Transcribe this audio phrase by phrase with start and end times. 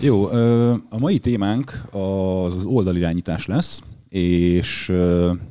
[0.00, 0.26] Jó,
[0.88, 4.86] a mai témánk az, az oldalirányítás lesz, és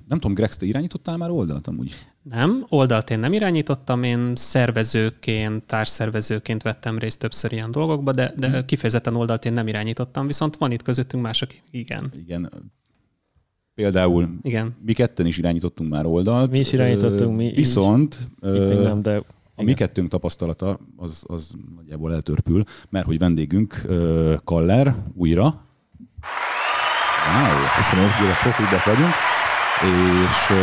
[0.08, 1.94] nem tudom, Grex, te irányítottál már oldalt amúgy?
[2.24, 8.50] Nem, oldalt én nem irányítottam, én szervezőként, társszervezőként vettem részt többször ilyen dolgokba, de, de
[8.50, 8.66] hmm.
[8.66, 12.12] kifejezetten oldalt én nem irányítottam, viszont van itt közöttünk mások, igen.
[12.16, 12.72] Igen,
[13.76, 14.76] Például Igen.
[14.86, 16.52] mi ketten is irányítottunk már oldalt.
[16.52, 19.22] Mi is irányítottunk, mi Viszont ö, nem, de
[19.56, 23.82] a mi kettőnk tapasztalata az, az nagyjából eltörpül, mert hogy vendégünk
[24.44, 25.44] Kaller újra.
[25.44, 25.54] Wow,
[27.76, 29.14] köszönöm, hogy profitbe vagyunk.
[30.26, 30.54] És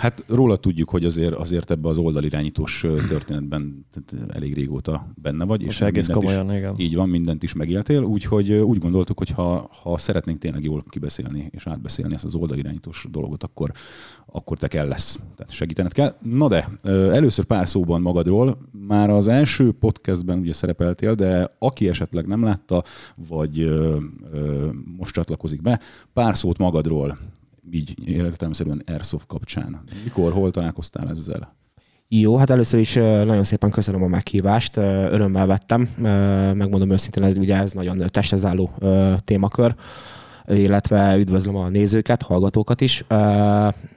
[0.00, 3.86] Hát róla tudjuk, hogy azért, azért ebbe az oldalirányítós történetben
[4.28, 5.62] elég régóta benne vagy.
[5.64, 6.74] és egész komolyan, is, igen.
[6.76, 11.48] Így van, mindent is megéltél, úgyhogy úgy gondoltuk, hogy ha, ha szeretnénk tényleg jól kibeszélni
[11.50, 13.72] és átbeszélni ezt az oldalirányítós dolgot, akkor,
[14.26, 15.18] akkor te kell lesz.
[15.36, 16.14] Tehát segítened kell.
[16.22, 18.58] Na de, először pár szóban magadról.
[18.86, 22.82] Már az első podcastben ugye szerepeltél, de aki esetleg nem látta,
[23.28, 23.80] vagy
[24.96, 25.80] most csatlakozik be,
[26.12, 27.18] pár szót magadról
[27.70, 29.80] így értelemszerűen Airsoft kapcsán.
[30.04, 31.58] Mikor, hol találkoztál ezzel?
[32.08, 35.88] Jó, hát először is nagyon szépen köszönöm a meghívást, örömmel vettem,
[36.54, 38.46] megmondom őszintén, ez ugye ez nagyon testhez
[39.24, 39.74] témakör,
[40.46, 43.04] illetve üdvözlöm a nézőket, hallgatókat is.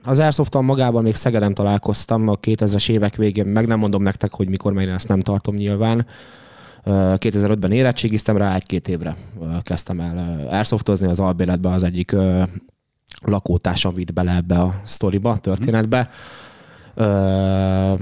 [0.04, 4.50] Az airsoft magában még Szegeden találkoztam a 2000-es évek végén, meg nem mondom nektek, hogy
[4.50, 6.06] mikor, mert én ezt nem tartom nyilván.
[6.86, 9.16] 2005-ben érettségiztem rá, egy-két évre
[9.62, 12.16] kezdtem el airsoftozni az albéletbe az egyik
[13.22, 16.09] lakótársam vitt bele ebbe a sztoriba, a történetbe.
[16.95, 17.94] Ö,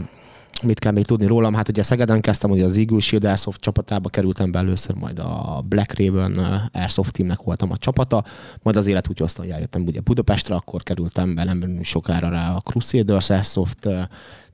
[0.64, 1.54] mit kell még tudni rólam?
[1.54, 5.64] Hát ugye Szegeden kezdtem, hogy az Eagle Shield Airsoft csapatába kerültem be először, majd a
[5.68, 6.38] Black Raven
[6.74, 8.24] Airsoft teamnek voltam a csapata,
[8.62, 12.54] majd az élet úgy hozta, hogy eljöttem ugye Budapestre, akkor kerültem be nem sokára rá
[12.54, 13.88] a Crusaders Airsoft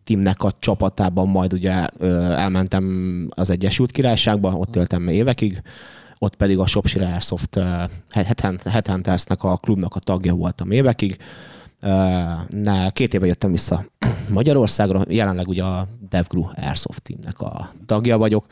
[0.04, 1.88] teamnek a csapatában, majd ugye
[2.38, 5.62] elmentem az Egyesült Királyságba, ott éltem évekig,
[6.20, 7.60] ott pedig a Shopsire Airsoft
[8.64, 11.18] Headhuntersnek a klubnak a tagja voltam évekig.
[12.50, 13.86] Ne, két éve jöttem vissza
[14.30, 18.46] Magyarországra, jelenleg ugye a DevGru Airsoft teamnek a tagja vagyok.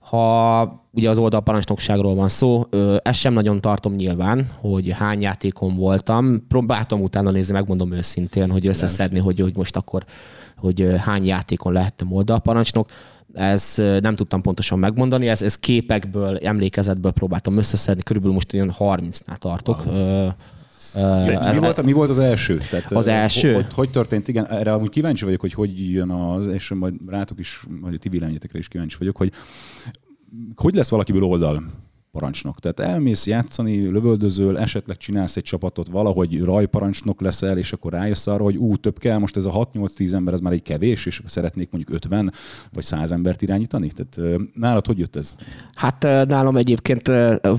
[0.00, 2.62] Ha ugye az oldalparancsnokságról van szó,
[3.02, 6.46] ezt sem nagyon tartom nyilván, hogy hány játékon voltam.
[6.48, 10.04] Próbáltam utána nézni, megmondom őszintén, hogy összeszedni, hogy, hogy most akkor
[10.56, 12.88] hogy hány játékon lehettem oldalparancsnok
[13.32, 19.36] ez nem tudtam pontosan megmondani, ez, ez képekből, emlékezetből próbáltam összeszedni, körülbelül most olyan 30-nál
[19.36, 19.86] tartok.
[19.86, 20.28] Uh,
[20.94, 22.56] Uh, mi, volt, mi volt az első?
[22.70, 23.54] Tehát, az első?
[23.54, 24.28] Hogy, hogy történt?
[24.28, 27.98] Igen, erre amúgy kíváncsi vagyok, hogy hogy jön az, és majd rátok is, majd a
[27.98, 29.32] ti véleményetekre is kíváncsi vagyok, hogy
[30.54, 31.62] hogy lesz valakiből oldal
[32.18, 32.60] parancsnok.
[32.60, 38.42] Tehát elmész játszani, lövöldözöl, esetleg csinálsz egy csapatot, valahogy rajparancsnok leszel, és akkor rájössz arra,
[38.42, 41.70] hogy ú, több kell, most ez a 6-8-10 ember, ez már egy kevés, és szeretnék
[41.70, 42.32] mondjuk 50
[42.72, 43.90] vagy 100 embert irányítani.
[43.90, 45.34] Tehát nálad hogy jött ez?
[45.74, 47.10] Hát nálam egyébként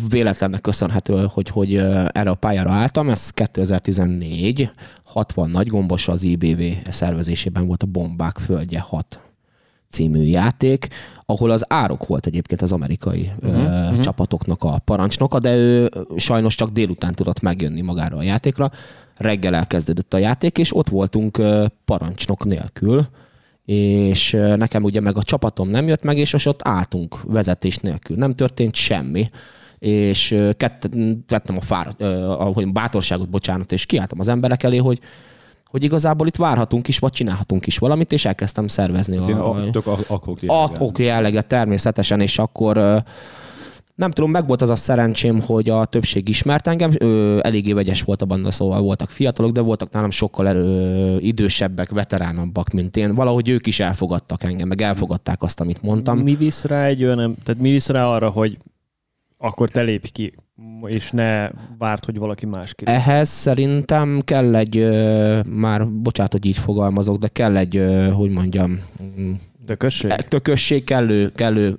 [0.10, 4.72] véletlennek köszönhető, hogy, hogy erre a pályára álltam, ez 2014,
[5.04, 9.29] 60 nagygombos az IBV szervezésében volt a Bombák Földje 6
[9.90, 10.88] című játék,
[11.26, 14.00] ahol az árok volt egyébként az amerikai uh-huh, uh-huh.
[14.00, 18.72] csapatoknak a parancsnoka, de ő sajnos csak délután tudott megjönni magára a játékra.
[19.18, 21.42] Reggel elkezdődött a játék, és ott voltunk
[21.86, 23.08] parancsnok nélkül,
[23.66, 28.18] és nekem ugye meg a csapatom nem jött meg, és ott álltunk vezetés nélkül.
[28.18, 29.30] Nem történt semmi
[29.80, 30.36] és
[31.28, 31.88] vettem a, fár,
[32.40, 35.00] a bátorságot, bocsánat, és kiálltam az emberek elé, hogy
[35.70, 39.18] hogy igazából itt várhatunk is, vagy csinálhatunk is valamit, és elkezdtem szervezni.
[39.18, 39.98] Hát a, a, tök a,
[40.98, 43.04] jelleget természetesen, és akkor
[44.00, 48.02] nem tudom, meg volt az a szerencsém, hogy a többség ismert engem, ö, eléggé vegyes
[48.02, 53.16] volt a banda, szóval voltak fiatalok, de voltak nálam sokkal erő, idősebbek, veteránabbak, mint én.
[53.16, 56.18] Valahogy ők is elfogadtak engem, meg elfogadták azt, amit mondtam.
[56.18, 58.58] Mi visz rá egy olyan, tehát mi visz rá arra, hogy
[59.42, 60.34] akkor te lépj ki,
[60.86, 62.84] és ne várt, hogy valaki más ki.
[62.88, 64.90] Ehhez szerintem kell egy,
[65.48, 69.34] már bocsánat, hogy így fogalmazok, de kell egy, hogy mondjam, mm,
[69.66, 71.78] tökösség, tökösség kellő, kellő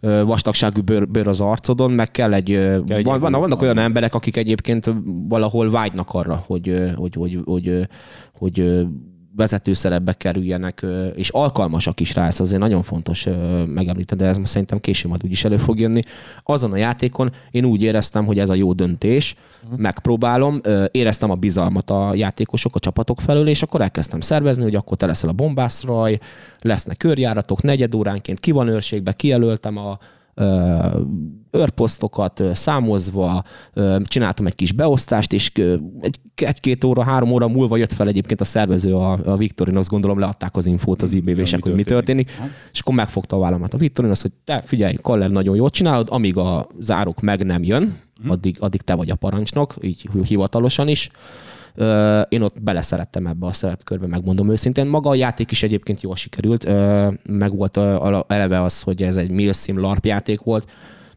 [0.00, 2.50] vastagságú bőr, bőr az arcodon, meg kell egy...
[2.86, 4.90] Kell van, vannak, vannak olyan emberek, akik egyébként
[5.28, 7.88] valahol vágynak arra, hogy, hogy, hogy, hogy, hogy,
[8.32, 8.86] hogy
[9.36, 13.26] vezető szerepbe kerüljenek, és alkalmasak is rá, ez azért nagyon fontos
[13.66, 16.02] megemlíteni, de ez most szerintem később majd úgyis elő fog jönni.
[16.42, 19.34] Azon a játékon én úgy éreztem, hogy ez a jó döntés,
[19.64, 19.78] uh-huh.
[19.78, 20.60] megpróbálom,
[20.90, 25.06] éreztem a bizalmat a játékosok, a csapatok felől, és akkor elkezdtem szervezni, hogy akkor te
[25.06, 26.18] leszel a bombászraj,
[26.60, 29.98] lesznek körjáratok, negyed óránként, ki van őrségbe, kijelöltem a,
[31.50, 33.44] őrposztokat számozva,
[34.04, 35.52] csináltam egy kis beosztást, és
[36.00, 40.18] egy, egy-két óra, három óra múlva jött fel egyébként a szervező, a, a Victorinos, gondolom
[40.18, 42.30] leadták az infót az IBV-sek, hogy mi történik,
[42.72, 46.36] és akkor megfogta a vállamat a Victorinos, hogy te figyelj, Kaller, nagyon jól csinálod, amíg
[46.36, 47.94] a zárok meg nem jön,
[48.28, 51.10] addig, addig te vagy a parancsnok, így hivatalosan is.
[52.28, 54.86] Én ott beleszerettem ebbe a szerepkörbe, megmondom őszintén.
[54.86, 56.66] Maga a játék is egyébként jól sikerült.
[57.22, 57.76] Meg volt
[58.26, 60.66] eleve az, hogy ez egy Milsim LARP játék volt,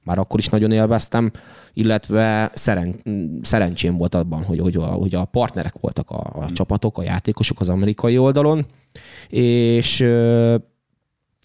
[0.04, 1.32] már akkor is nagyon élveztem,
[1.74, 2.96] illetve szeren,
[3.42, 7.60] szerencsém volt abban, hogy, hogy, a, hogy a partnerek voltak a, a csapatok, a játékosok
[7.60, 8.66] az amerikai oldalon,
[9.30, 10.06] és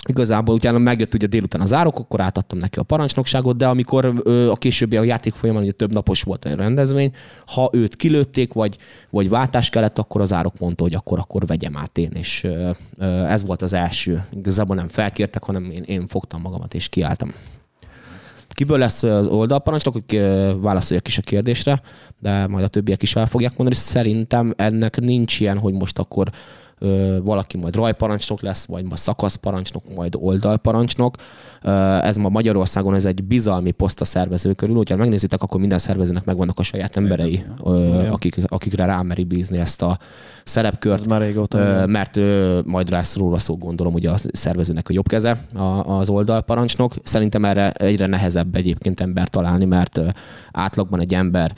[0.09, 4.51] igazából utána megjött ugye délután az árok, akkor átadtam neki a parancsnokságot, de amikor ö,
[4.51, 7.13] a későbbi a játék folyamán ugye több napos volt egy rendezvény,
[7.47, 8.77] ha őt kilőtték, vagy,
[9.11, 12.71] vagy váltás kellett, akkor az árok mondta, hogy akkor, akkor vegyem át én, és ö,
[13.07, 14.25] ez volt az első.
[14.37, 17.33] Igazából nem felkértek, hanem én, én fogtam magamat és kiálltam.
[18.49, 20.19] Kiből lesz az oldalparancsnok, hogy
[20.61, 21.83] válaszoljak is a kérdésre,
[22.19, 23.77] de majd a többiek is el fogják mondani.
[23.77, 26.31] Szerintem ennek nincs ilyen, hogy most akkor
[27.23, 31.17] valaki majd rajparancsnok lesz, vagy ma szakaszparancsnok, majd oldalparancsnok.
[32.03, 36.25] Ez ma Magyarországon ez egy bizalmi poszt a szervező körül, hogyha megnézitek, akkor minden szervezőnek
[36.25, 37.45] megvannak a saját emberei,
[38.11, 39.99] akik, akikre rámeri bízni ezt a
[40.45, 42.19] szerepkört, már régóta, mert
[42.65, 45.39] majd lesz róla szó, gondolom, hogy a szervezőnek a jobb keze
[45.85, 46.95] az oldalparancsnok.
[47.03, 50.01] Szerintem erre egyre nehezebb egyébként ember találni, mert
[50.53, 51.55] átlagban egy ember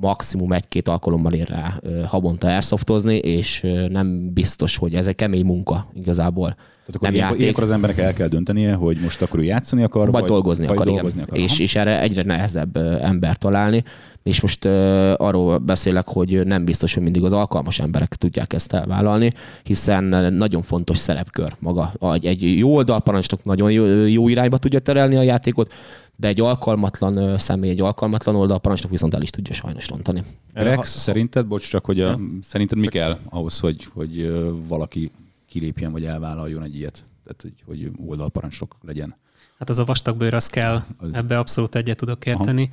[0.00, 5.90] maximum egy-két alkalommal ér rá havonta airsoftozni, és nem biztos, hogy ez egy kemény munka
[5.94, 6.54] igazából.
[6.54, 9.82] Tehát akkor nem ilyenkor, ilyenkor az emberek el kell döntenie, hogy most akkor ő játszani
[9.82, 11.28] akar, vagy, vagy dolgozni vagy akar, dolgozni igen.
[11.28, 11.44] akar.
[11.44, 13.82] És, és erre egyre nehezebb ember találni.
[14.24, 14.72] És most uh,
[15.16, 19.32] arról beszélek, hogy nem biztos, hogy mindig az alkalmas emberek tudják ezt elvállalni,
[19.62, 20.04] hiszen
[20.34, 21.92] nagyon fontos szerepkör maga.
[22.00, 25.72] Egy, egy jó oldalparancsnok nagyon jó, jó irányba tudja terelni a játékot,
[26.16, 30.22] de egy alkalmatlan személy, egy alkalmatlan oldalparancsnok viszont el is tudja sajnos rontani.
[30.52, 32.20] Rex, szerinted, bocs, csak hogy a, ja.
[32.42, 34.32] szerinted mi kell ahhoz, hogy, hogy
[34.68, 35.10] valaki
[35.48, 37.04] kilépjen vagy elvállaljon egy ilyet?
[37.24, 39.14] Tehát, hogy, hogy oldalparancsnok legyen.
[39.58, 40.82] Hát az a vastagbőr, az kell.
[41.12, 42.70] Ebbe abszolút egyet tudok érteni.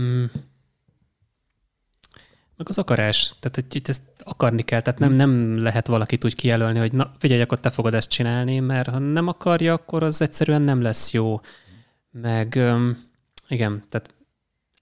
[0.00, 0.24] Mm.
[2.56, 3.34] Meg az akarás.
[3.40, 4.80] Tehát, hogy itt ezt akarni kell.
[4.80, 8.58] Tehát nem, nem lehet valakit úgy kijelölni, hogy na, figyelj, akkor te fogod ezt csinálni,
[8.58, 11.40] mert ha nem akarja, akkor az egyszerűen nem lesz jó.
[12.10, 12.60] Meg
[13.48, 14.14] igen, tehát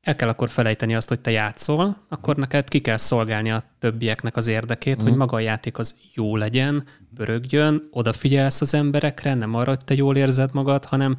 [0.00, 4.37] el kell akkor felejteni azt, hogy te játszol, akkor neked ki kell szolgálni a többieknek
[4.37, 5.02] az érdekét, mm.
[5.02, 5.19] hogy mhm.
[5.19, 10.17] maga a játék az jó legyen, pörögjön, odafigyelsz az emberekre, nem arra, hogy te jól
[10.17, 11.17] érzed magad, hanem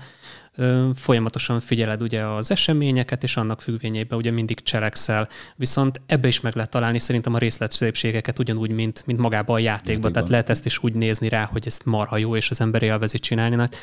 [0.56, 5.28] ö, folyamatosan figyeled ugye az eseményeket, és annak függvényében ugye mindig cselekszel.
[5.56, 9.60] Viszont ebbe is meg lehet találni szerintem a részletszépségeket ugyanúgy, mint, mint magába a.
[9.60, 10.12] Játékban.
[10.12, 13.20] Tehát lehet ezt is úgy nézni rá, hogy ezt marha jó, és az ember élvezi
[13.20, 13.56] csinálni.
[13.56, 13.76] Hát,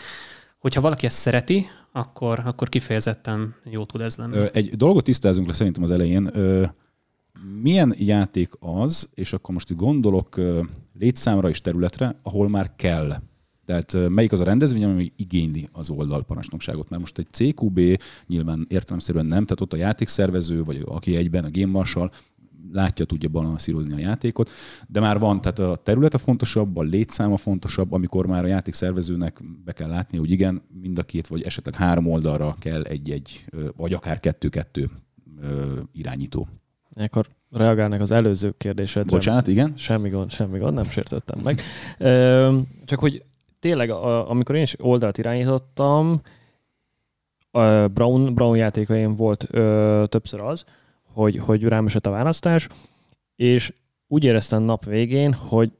[0.58, 1.66] hogyha valaki ezt szereti,
[1.98, 4.46] akkor, akkor kifejezetten jó tud ez lenni.
[4.52, 6.30] Egy dolgot tisztázunk le szerintem az elején.
[7.62, 10.40] Milyen játék az, és akkor most gondolok
[10.98, 13.14] létszámra és területre, ahol már kell
[13.68, 16.88] tehát melyik az a rendezvény, ami igényli az oldalparancsnokságot?
[16.88, 17.80] Mert most egy CQB
[18.26, 22.10] nyilván értelemszerűen nem, tehát ott a játékszervező, vagy aki egyben a Game Marshal
[22.72, 24.50] látja, tudja balanszírozni a játékot,
[24.88, 28.46] de már van, tehát a terület a fontosabb, a létszám a fontosabb, amikor már a
[28.46, 32.82] játék szervezőnek be kell látni, hogy igen, mind a két, vagy esetleg három oldalra kell
[32.82, 33.44] egy-egy,
[33.76, 34.90] vagy akár kettő-kettő
[35.92, 36.48] irányító.
[36.94, 39.16] Akkor reagálnak az előző kérdésedre.
[39.16, 39.72] Bocsánat, igen?
[39.76, 41.60] Semmi gond, semmi gond, nem sértettem meg.
[42.86, 43.24] Csak hogy
[43.60, 46.20] tényleg, amikor én is oldalt irányítottam,
[47.92, 50.64] Brown, Brown játékaim volt ö, többször az,
[51.18, 52.68] hogy, hogy rám esett a választás,
[53.36, 53.72] és
[54.06, 55.70] úgy éreztem nap végén, hogy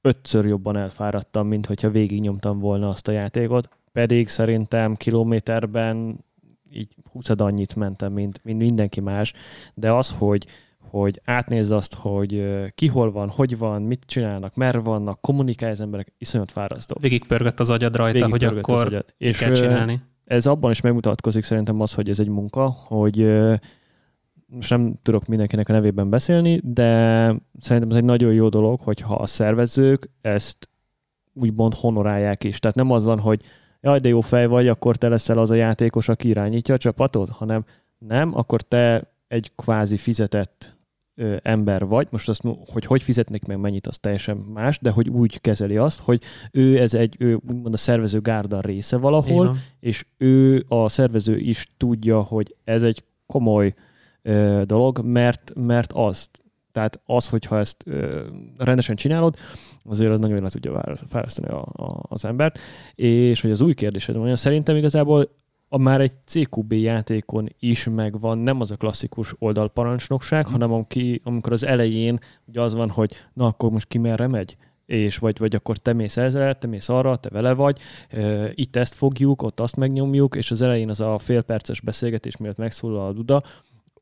[0.00, 6.24] ötször jobban elfáradtam, mint hogyha végignyomtam volna azt a játékot, pedig szerintem kilométerben
[6.70, 9.32] így 20 annyit mentem, mint, mint mindenki más,
[9.74, 10.46] de az, hogy,
[10.78, 15.80] hogy átnézd azt, hogy ki hol van, hogy van, mit csinálnak, merre vannak, kommunikálj az
[15.80, 16.96] emberek, iszonyat fárasztó.
[17.00, 19.14] Végig pörgött az agyad rajta, Végig hogy akkor az agyad.
[19.16, 20.00] És kell csinálni.
[20.24, 23.20] Ez abban is megmutatkozik szerintem az, hogy ez egy munka, hogy
[24.50, 26.92] most nem tudok mindenkinek a nevében beszélni, de
[27.60, 30.68] szerintem ez egy nagyon jó dolog, hogyha a szervezők ezt
[31.32, 32.58] úgymond honorálják is.
[32.58, 33.42] Tehát nem az van, hogy
[33.80, 37.28] jaj, de jó fej vagy, akkor te leszel az a játékos, aki irányítja a csapatot,
[37.28, 37.64] hanem
[37.98, 40.76] nem, akkor te egy kvázi fizetett
[41.14, 42.08] ö, ember vagy.
[42.10, 46.00] Most azt, hogy hogy fizetnek meg mennyit, az teljesen más, de hogy úgy kezeli azt,
[46.00, 49.58] hogy ő ez egy, ő úgymond a szervező gárda része valahol, Igen.
[49.80, 53.74] és ő a szervező is tudja, hogy ez egy komoly
[54.28, 56.42] ö, dolog, mert, mert azt,
[56.72, 59.36] tehát az, hogyha ezt ö, rendesen csinálod,
[59.84, 62.58] azért az nagyon le tudja fárasztani a, a, az embert.
[62.94, 65.36] És hogy az új kérdésed mondja, szerintem igazából
[65.68, 70.52] a már egy CQB játékon is megvan, nem az a klasszikus oldalparancsnokság, Mhm.
[70.52, 74.56] hanem amikor, amikor az elején ugye az van, hogy na akkor most ki merre megy,
[74.86, 77.78] és vagy, vagy akkor te mész ezre, te mész arra, te vele vagy,
[78.10, 82.36] ö, itt ezt fogjuk, ott azt megnyomjuk, és az elején az a fél perces beszélgetés
[82.36, 83.42] miatt megszólal a Duda,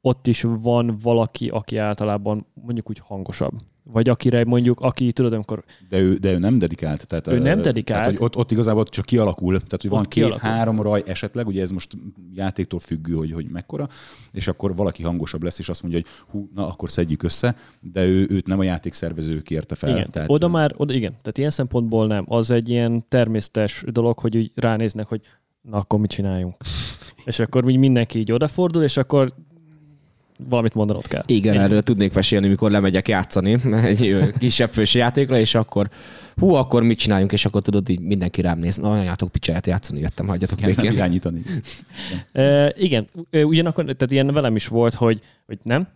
[0.06, 3.52] ott is van valaki, aki általában mondjuk úgy hangosabb.
[3.82, 7.06] Vagy akire mondjuk, aki tudod, amikor De ő, de ő nem dedikált.
[7.06, 8.02] Tehát, Ő nem dedikált.
[8.02, 9.52] Tehát, hogy ott, ott igazából csak kialakul.
[9.52, 11.96] Tehát, hogy van két-három raj esetleg, ugye ez most
[12.34, 13.88] játéktól függő, hogy, hogy mekkora,
[14.32, 18.04] és akkor valaki hangosabb lesz, és azt mondja, hogy hú, na akkor szedjük össze, de
[18.04, 19.90] ő, őt nem a játékszervező kérte fel.
[19.90, 22.24] Igen, tehát oda már, oda, igen, tehát ilyen szempontból nem.
[22.28, 25.20] Az egy ilyen természetes dolog, hogy úgy ránéznek, hogy
[25.60, 26.56] na akkor mit csináljunk.
[27.24, 29.28] és akkor így mindenki így odafordul, és akkor
[30.48, 31.22] valamit mondanod kell.
[31.26, 31.62] Igen, Ennyi.
[31.62, 35.88] erről tudnék mesélni, mikor lemegyek játszani egy kisebb fős játékra, és akkor
[36.36, 40.00] hú, akkor mit csináljunk, és akkor tudod, így mindenki rám néz, na, anyátok picsáját játszani,
[40.00, 40.92] jöttem, hagyjatok nem békén.
[40.92, 41.42] irányítani.
[42.32, 45.88] E, igen, ugyanakkor, tehát ilyen velem is volt, hogy, hogy nem,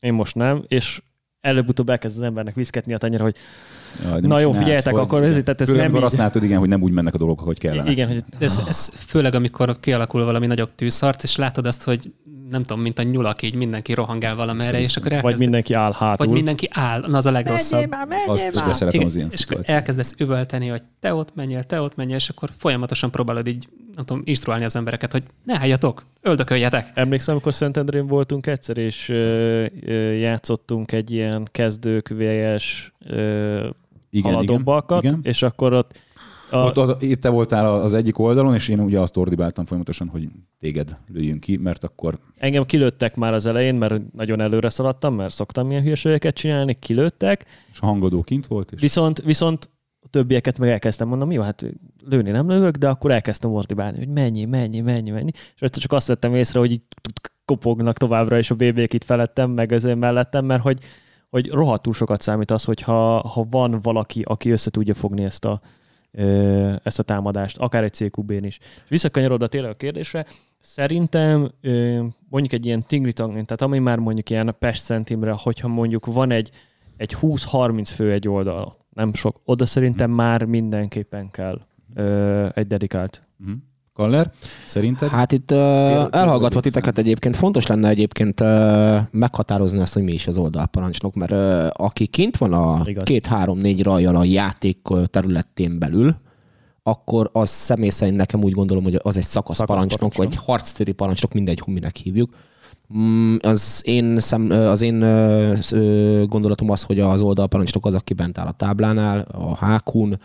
[0.00, 1.02] én most nem, és
[1.40, 3.36] előbb-utóbb elkezd az embernek viszketni a tenyere, hogy
[4.04, 6.42] Jaj, Na jó, figyeljetek, Vagy- akkor ez- tehát ez Főleg, nem amikor így- azt látod,
[6.42, 7.90] igen, hogy nem úgy mennek a dolgok, hogy kellene.
[7.90, 12.12] igen, hogy Ez, ez főleg, amikor kialakul valami nagyobb tűzharc, és látod azt, hogy
[12.50, 15.92] nem tudom, mint a nyulak, így mindenki rohangál valamerre, és akkor vagy elkezd, mindenki áll
[15.92, 16.26] hátul.
[16.26, 17.94] vagy mindenki áll, na az a legrosszabb.
[18.26, 21.96] Azt de szeretem az ilyen és akkor elkezdesz üvölteni, hogy te ott menjél, te ott
[21.96, 26.90] menjél, és akkor folyamatosan próbálod így, nem tudom, instruálni az embereket, hogy ne álljatok, öldököljetek.
[26.94, 33.68] Emlékszem, amikor Szentendrén voltunk egyszer, és ö, ö, játszottunk egy ilyen kezdők VS ö,
[34.10, 35.20] Igen, haladóbbakat, igen.
[35.22, 35.98] és akkor ott
[36.50, 40.08] a, Ott, ott, itt te voltál az egyik oldalon, és én ugye azt ordibáltam folyamatosan,
[40.08, 40.28] hogy
[40.58, 45.34] téged lőjünk ki, mert akkor engem kilőttek már az elején, mert nagyon előre szaladtam, mert
[45.34, 50.58] szoktam ilyen hülyeségeket csinálni, kilőttek, és a hangadó kint volt, és viszont, viszont a többieket
[50.58, 51.64] meg elkezdtem mondom, jó, hát
[52.04, 55.30] lőni nem lövök, de akkor elkezdtem ordibálni, hogy mennyi, mennyi, mennyi, mennyi.
[55.54, 56.82] És ezt csak azt vettem észre, hogy így
[57.44, 60.80] kopognak továbbra is a BB-k itt felettem, meg én mellettem, mert hogy,
[61.30, 65.60] hogy rohadtul sokat számít az, hogyha ha van valaki, aki össze tudja fogni ezt a,
[66.82, 68.58] ezt a támadást, akár egy CQB-n is.
[68.58, 70.26] És visszakanyarodva tényleg a kérdésre,
[70.60, 71.52] szerintem
[72.28, 76.50] mondjuk egy ilyen tingli tehát ami már mondjuk ilyen Pest Centimre, hogyha mondjuk van egy,
[76.96, 81.60] egy 20-30 fő egy oldal, nem sok, oda szerintem már mindenképpen kell
[82.54, 83.20] egy dedikált.
[83.40, 83.56] uh-huh.
[83.98, 84.30] Kaller,
[84.64, 85.08] szerinted?
[85.08, 85.58] Hát itt uh,
[86.10, 91.30] elhallgatva titeket egyébként fontos lenne egyébként uh, meghatározni azt, hogy mi is az oldalparancsnok, mert
[91.30, 96.16] uh, aki kint van a két-három-négy rajjal a játék területén belül,
[96.82, 100.44] akkor az személy szerint nekem úgy gondolom, hogy az egy szakaszparancsnok, Szakaszparancsnok.
[100.44, 102.34] vagy harctéri parancsnok, mindegy, minek hívjuk.
[102.98, 104.98] Mm, Az én, szem, az én
[106.28, 110.18] gondolatom az, hogy az oldalparancsnok az, aki bent áll a táblánál, a hákun,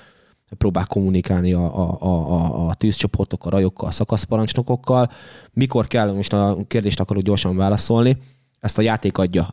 [0.57, 5.09] próbál kommunikálni a, a, a, a, a tűzcsoportok, a rajokkal, a szakaszparancsnokokkal.
[5.53, 8.17] Mikor kell, most a kérdést akarok gyorsan válaszolni,
[8.63, 9.47] ezt a játék adja.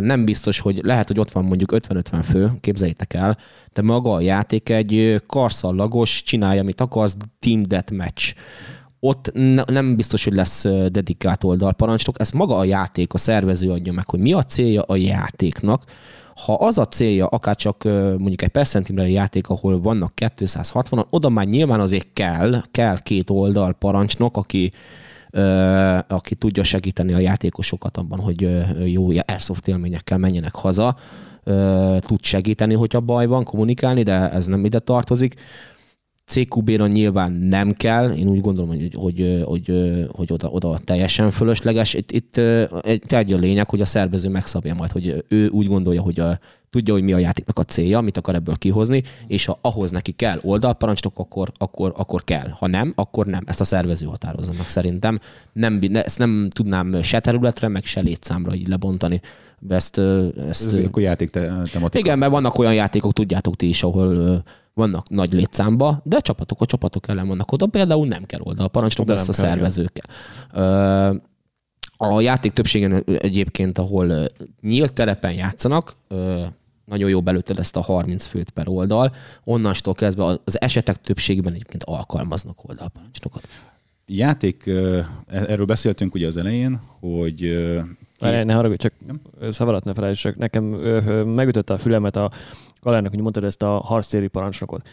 [0.00, 3.38] Nem biztos, hogy lehet, hogy ott van mondjuk 50-50 fő, képzeljétek el,
[3.72, 8.34] de maga a játék egy karszallagos, csinálja, amit akarsz, team deathmatch.
[9.00, 13.92] Ott ne, nem biztos, hogy lesz dedikált oldalparancsnok, ez maga a játék, a szervező adja
[13.92, 15.84] meg, hogy mi a célja a játéknak,
[16.44, 17.84] ha az a célja, akár csak
[18.18, 23.72] mondjuk egy percentimre játék, ahol vannak 260-an, oda már nyilván azért kell, kell két oldal
[23.72, 24.72] parancsnok, aki,
[26.08, 28.48] aki tudja segíteni a játékosokat abban, hogy
[28.92, 30.96] jó airsoft élményekkel menjenek haza,
[31.98, 35.34] tud segíteni, hogyha baj van, kommunikálni, de ez nem ide tartozik.
[36.32, 39.72] CQB-ra nyilván nem kell, én úgy gondolom, hogy, hogy, hogy,
[40.12, 41.94] hogy oda, oda teljesen fölösleges.
[41.94, 42.36] Itt, itt
[43.12, 46.38] egy, a lényeg, hogy a szervező megszabja majd, hogy ő úgy gondolja, hogy a,
[46.70, 50.12] tudja, hogy mi a játéknak a célja, mit akar ebből kihozni, és ha ahhoz neki
[50.12, 52.48] kell oldalparancsnok, akkor, akkor, akkor kell.
[52.48, 53.42] Ha nem, akkor nem.
[53.46, 55.18] Ezt a szervező határozza meg szerintem.
[55.52, 59.20] Nem, ne- ezt nem tudnám se területre, meg se létszámra így lebontani.
[59.64, 59.98] De Ezt,
[60.48, 61.98] ezt, Ez akkor játék te- tematika.
[61.98, 64.42] igen, mert vannak olyan játékok, tudjátok ti is, ahol
[64.74, 68.68] vannak nagy létszámba, de csapatok a csapatok ellen vannak oda, például nem kell oda a
[68.68, 70.04] parancsnok, ezt a szervezőkkel.
[71.96, 74.26] A játék többségen egyébként, ahol
[74.60, 75.94] nyílt terepen játszanak,
[76.84, 79.14] nagyon jó belőtted ezt a 30 főt per oldal,
[79.44, 83.48] onnantól kezdve az esetek többségben egyébként alkalmaznak oldalparancsnokot.
[84.06, 87.58] Játék, e- erről beszéltünk ugye az elején, hogy
[88.22, 89.52] ö, Várjál, ne haragudj, csak Igen.
[89.52, 92.30] szavalat ne felejtsd, csak nekem ö, ö, megütötte a fülemet a
[92.80, 94.88] Kalárnak, hogy mondtad ezt a harctéri parancsnokot.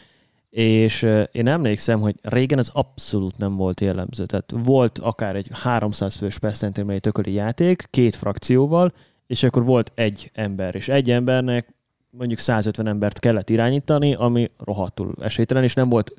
[0.49, 4.25] És ö, én emlékszem, hogy régen ez abszolút nem volt jellemző.
[4.25, 8.93] Tehát volt akár egy 300 fős percentérben egy tököli játék, két frakcióval,
[9.27, 11.73] és akkor volt egy ember, és egy embernek
[12.09, 16.13] mondjuk 150 embert kellett irányítani, ami rohadtul esélytelen, és nem volt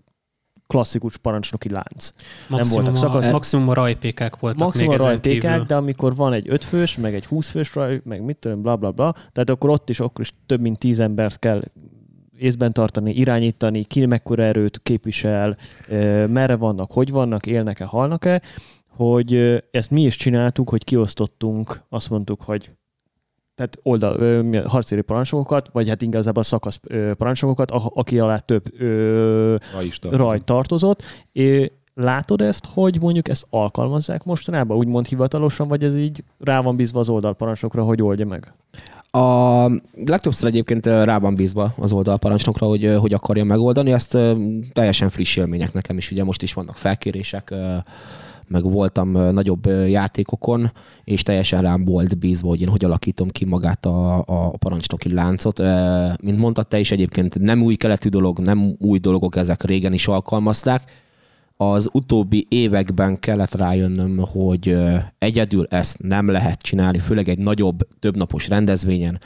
[0.71, 2.13] klasszikus parancsnoki lánc.
[2.49, 5.67] Maximum, voltak a, szakasz- maximum a rajpékák voltak Maximum még ezen rajpékák, kívül.
[5.67, 8.77] de amikor van egy 5 fős, meg egy 20 fős raj, meg mit tudom, bla
[8.77, 11.63] bla bla, tehát akkor ott is, akkor is több mint 10 embert kell
[12.39, 15.57] észben tartani, irányítani, ki mekkora erőt képvisel,
[16.27, 18.43] merre vannak, hogy vannak, élnek-e, halnak-e,
[18.89, 22.71] hogy ezt mi is csináltuk, hogy kiosztottunk, azt mondtuk, hogy
[23.61, 28.81] tehát oldal, ö, harcéri parancsnokokat, vagy hát igazából szakasz ö, parancsnokokat, a- aki alá több
[28.81, 30.13] ö, tartozik.
[30.27, 31.03] rajt tartozott.
[31.33, 36.77] É, látod ezt, hogy mondjuk ezt alkalmazzák mostanában, úgymond hivatalosan, vagy ez így rá van
[36.77, 38.53] bízva az oldalparancsnokra, hogy oldja meg?
[39.11, 39.67] A
[40.07, 44.17] legtöbbször egyébként rá van bízva az oldalparancsnokra, hogy hogy akarja megoldani, ezt
[44.73, 47.77] teljesen friss élmények nekem is, ugye most is vannak felkérések, ö,
[48.51, 50.73] meg voltam nagyobb játékokon,
[51.05, 55.59] és teljesen rám volt bízva, hogy én hogy alakítom ki magát a, a parancsnoki láncot.
[56.23, 60.09] Mint mondtad te is egyébként nem új keletű dolog, nem új dolgok, ezek régen is
[60.09, 60.83] alkalmazták.
[61.57, 64.77] Az utóbbi években kellett rájönnöm, hogy
[65.19, 69.21] egyedül ezt nem lehet csinálni, főleg egy nagyobb, többnapos rendezvényen.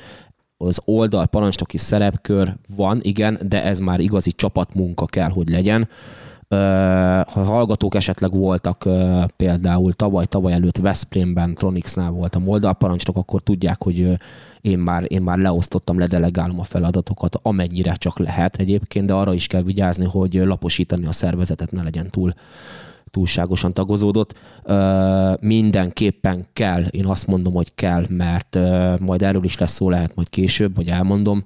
[0.57, 5.89] Az oldal parancsnoki szerepkör van, igen, de ez már igazi csapatmunka kell, hogy legyen.
[6.49, 8.89] Ha hallgatók esetleg voltak
[9.37, 14.19] például tavaly, tavaly előtt Veszprémben, Tronixnál voltam oldalparancsnok, akkor tudják, hogy
[14.61, 19.47] én már, én már leosztottam, ledelegálom a feladatokat, amennyire csak lehet egyébként, de arra is
[19.47, 22.33] kell vigyázni, hogy laposítani a szervezetet ne legyen túl
[23.11, 24.39] túlságosan tagozódott.
[25.41, 28.59] Mindenképpen kell, én azt mondom, hogy kell, mert
[29.01, 31.45] majd erről is lesz szó, lehet majd később, vagy elmondom,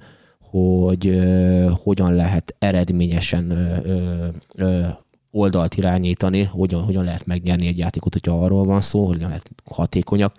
[0.51, 4.87] hogy ö, hogyan lehet eredményesen ö, ö,
[5.31, 10.35] oldalt irányítani, hogyan, hogyan lehet megnyerni egy játékot, hogyha arról van szó, hogyan lehet hatékonyak.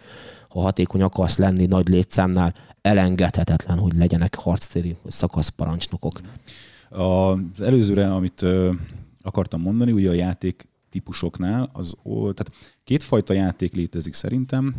[0.49, 6.21] Ha hatékony akarsz lenni nagy létszámnál, elengedhetetlen, hogy legyenek harctéri szakaszparancsnokok.
[6.89, 8.45] Az előzőre, amit
[9.21, 12.51] akartam mondani, ugye a játék típusoknál, az, tehát
[12.83, 14.75] kétfajta játék létezik szerintem,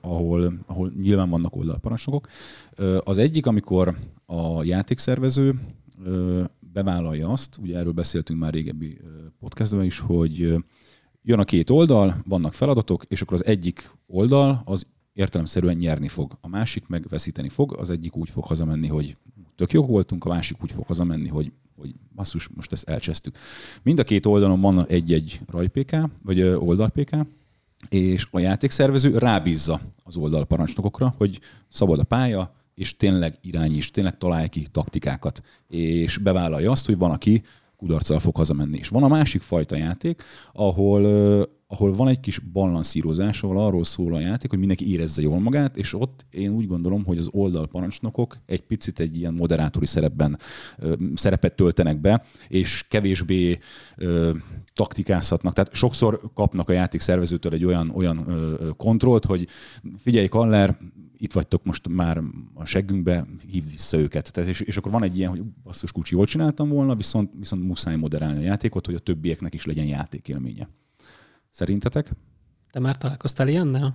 [0.00, 2.28] ahol, ahol nyilván vannak oldalparancsnokok.
[3.00, 5.60] Az egyik, amikor a játékszervező
[6.04, 9.00] ö, bevállalja azt, ugye erről beszéltünk már régebbi
[9.38, 10.38] podcastban is, hogy
[11.22, 16.38] jön a két oldal, vannak feladatok, és akkor az egyik oldal az értelemszerűen nyerni fog,
[16.40, 19.16] a másik meg veszíteni fog, az egyik úgy fog hazamenni, hogy
[19.54, 23.36] tök jók voltunk, a másik úgy fog hazamenni, hogy, hogy basszus, most ezt elcsesztük.
[23.82, 27.10] Mind a két oldalon van egy-egy rajpk, vagy oldalpk,
[27.88, 34.48] és a játékszervező rábízza az oldalparancsnokokra, hogy szabad a pálya, és tényleg irányíts, tényleg találj
[34.48, 37.42] ki taktikákat, és bevállalja azt, hogy van, aki
[37.76, 38.78] kudarccal fog hazamenni.
[38.78, 41.02] És van a másik fajta játék, ahol,
[41.74, 45.76] ahol van egy kis balanszírozás, ahol arról szól a játék, hogy mindenki érezze jól magát,
[45.76, 50.38] és ott én úgy gondolom, hogy az oldalparancsnokok egy picit egy ilyen moderátori szerepben
[50.78, 53.58] ö, szerepet töltenek be, és kevésbé
[53.96, 54.30] ö,
[54.72, 55.52] taktikázhatnak.
[55.54, 59.48] Tehát sokszor kapnak a játékszervezőtől egy olyan, olyan ö, kontrollt, hogy
[59.98, 60.76] figyelj, Kaller,
[61.16, 62.22] itt vagytok most már
[62.54, 64.32] a seggünkbe, hívd vissza őket.
[64.32, 67.62] Tehát és, és akkor van egy ilyen, hogy basszus kulcsi, jól csináltam volna, viszont, viszont
[67.62, 70.68] muszáj moderálni a játékot, hogy a többieknek is legyen játékélménye.
[71.54, 72.10] Szerintetek?
[72.70, 73.94] Te már találkoztál ilyennel?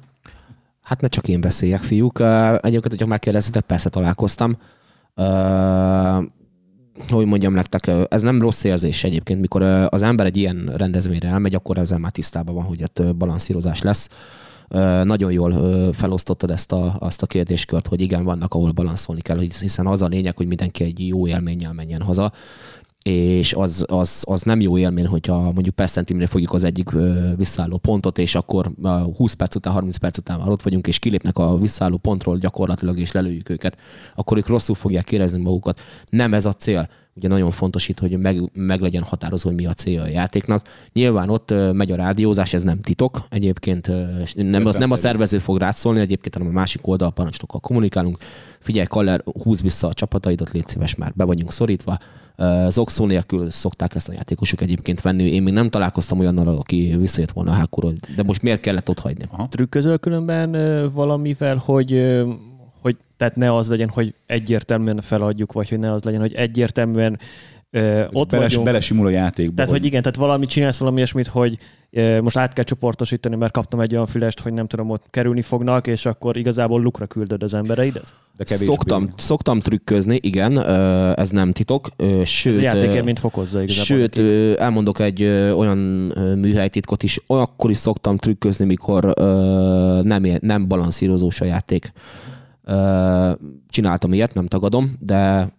[0.81, 2.19] Hát ne csak én beszéljek, fiúk.
[2.19, 4.57] Egyébként, hogyha megkérdezitek, persze találkoztam.
[7.09, 11.55] Hogy mondjam nektek, ez nem rossz érzés egyébként, mikor az ember egy ilyen rendezvényre elmegy,
[11.55, 14.09] akkor ezzel már tisztában van, hogy ott balanszírozás lesz.
[15.03, 19.39] Nagyon jól ö, felosztottad ezt a, azt a kérdéskört, hogy igen, vannak, ahol balanszolni kell,
[19.39, 22.31] hiszen az a lényeg, hogy mindenki egy jó élménnyel menjen haza
[23.09, 26.89] és az, az, az nem jó élmény, hogyha mondjuk percentimre fogjuk az egyik
[27.35, 30.99] visszaálló pontot, és akkor ö, 20 perc után, 30 perc után már ott vagyunk, és
[30.99, 33.77] kilépnek a visszaálló pontról gyakorlatilag, és lelőjük őket,
[34.15, 35.79] akkor ők rosszul fogják érezni magukat.
[36.09, 36.89] Nem ez a cél.
[37.15, 40.67] Ugye nagyon fontos itt, hogy meg, meg legyen határozva, hogy mi a célja a játéknak.
[40.93, 43.25] Nyilván ott megy a rádiózás, ez nem titok.
[43.29, 43.91] Egyébként
[44.35, 48.17] nem, az, nem a szervező fog rászólni, egyébként, hanem a másik oldal parancsnokkal kommunikálunk.
[48.59, 51.97] Figyelj, Kaller, húz vissza a csapataidat, légy szíves, már be vagyunk szorítva.
[52.39, 55.23] Ö, Zokszó nélkül szokták ezt a játékosok egyébként venni.
[55.23, 58.99] Én még nem találkoztam olyannal, aki visszajött volna a hákúról, de most miért kellett ott
[58.99, 59.25] hagyni?
[59.31, 59.47] Aha.
[59.49, 60.51] Trükközöl különben
[60.93, 62.15] valamivel, hogy,
[62.81, 67.19] hogy tehát ne az legyen, hogy egyértelműen feladjuk, vagy hogy ne az legyen, hogy egyértelműen
[67.71, 68.65] ö, ott Beles, vagyunk.
[68.65, 69.55] belesimul a játékba.
[69.55, 71.57] Tehát, hogy igen, tehát valami csinálsz valami ilyesmit, hogy
[71.89, 75.41] ö, most át kell csoportosítani, mert kaptam egy olyan fülest, hogy nem tudom, ott kerülni
[75.41, 78.13] fognak, és akkor igazából lukra küldöd az embereidet?
[78.39, 78.65] De kevésbé.
[78.65, 80.65] Szoktam, szoktam trükközni, igen,
[81.15, 81.89] ez nem titok.
[81.97, 83.85] Ez Sőt, a ö, játékélményt fokozza igazából.
[83.85, 84.59] Sőt, neki.
[84.59, 85.23] elmondok egy
[85.55, 85.77] olyan
[86.37, 89.13] műhelytitkot is, akkor is szoktam trükközni, mikor
[90.03, 91.91] nem, nem balanszírozós a játék.
[93.69, 95.53] csináltam ilyet, nem tagadom, de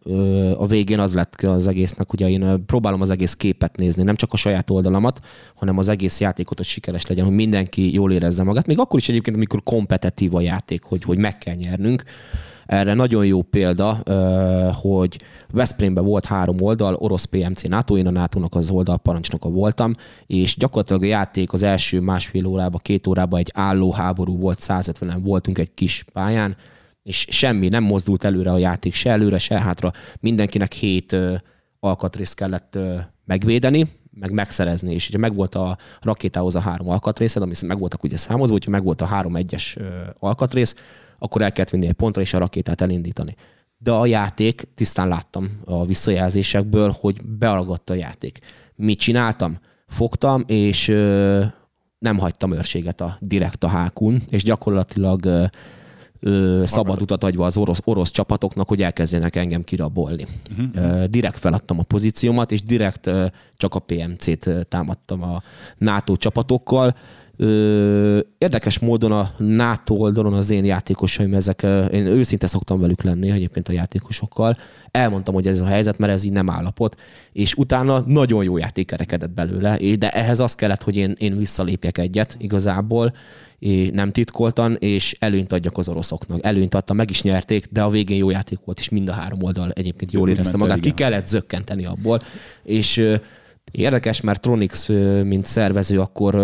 [0.57, 4.33] a végén az lett az egésznek, ugye én próbálom az egész képet nézni, nem csak
[4.33, 5.21] a saját oldalamat,
[5.55, 8.67] hanem az egész játékot, hogy sikeres legyen, hogy mindenki jól érezze magát.
[8.67, 12.03] Még akkor is egyébként, amikor kompetitív a játék, hogy, hogy meg kell nyernünk.
[12.71, 14.03] Erre nagyon jó példa,
[14.73, 15.21] hogy
[15.53, 19.95] Veszprémben volt három oldal, orosz PMC NATO, én a NATO-nak az oldal parancsnoka voltam,
[20.27, 25.19] és gyakorlatilag a játék az első másfél órában, két órában egy álló háború volt, 150-en
[25.23, 26.57] voltunk egy kis pályán,
[27.03, 29.93] és semmi, nem mozdult előre a játék, se előre, se hátra.
[30.21, 31.17] Mindenkinek hét
[31.81, 32.79] alkatrészt kellett
[33.25, 38.17] megvédeni, meg megszerezni, és ugye megvolt a rakétához a három alkatrészed, ami meg voltak ugye
[38.17, 39.77] számozva, hogyha megvolt a három egyes
[40.19, 40.75] alkatrész,
[41.23, 43.37] akkor el kellett vinni egy pontra, és a rakétát elindítani.
[43.79, 48.39] De a játék, tisztán láttam a visszajelzésekből, hogy bealagadt a játék.
[48.75, 49.59] Mit csináltam?
[49.87, 51.45] Fogtam, és ö,
[51.99, 55.45] nem hagytam őrséget a direkt a hákun, és gyakorlatilag ö,
[56.21, 60.27] ö, szabad utat adva az orosz, orosz csapatoknak, hogy elkezdjenek engem kirabolni.
[60.59, 61.05] Uh-huh.
[61.05, 65.43] Direkt feladtam a pozíciómat, és direkt ö, csak a PMC-t támadtam a
[65.79, 66.95] NATO csapatokkal.
[67.43, 73.31] Ö, érdekes módon a NATO oldalon az én játékosaim, ezek, én őszinte szoktam velük lenni
[73.31, 74.57] egyébként a játékosokkal.
[74.91, 77.01] Elmondtam, hogy ez a helyzet, mert ez így nem állapot,
[77.33, 81.99] és utána nagyon jó játék kerekedett belőle, de ehhez az kellett, hogy én, én visszalépjek
[81.99, 83.13] egyet igazából,
[83.93, 86.45] nem titkoltan, és előnyt adjak az oroszoknak.
[86.45, 89.43] Előnyt adta, meg is nyerték, de a végén jó játék volt, és mind a három
[89.43, 90.81] oldal egyébként jól érezte magát.
[90.81, 92.23] Ki kellett zökkenteni abból,
[92.63, 93.03] és
[93.71, 94.87] Érdekes, mert Tronix,
[95.25, 96.35] mint szervező, akkor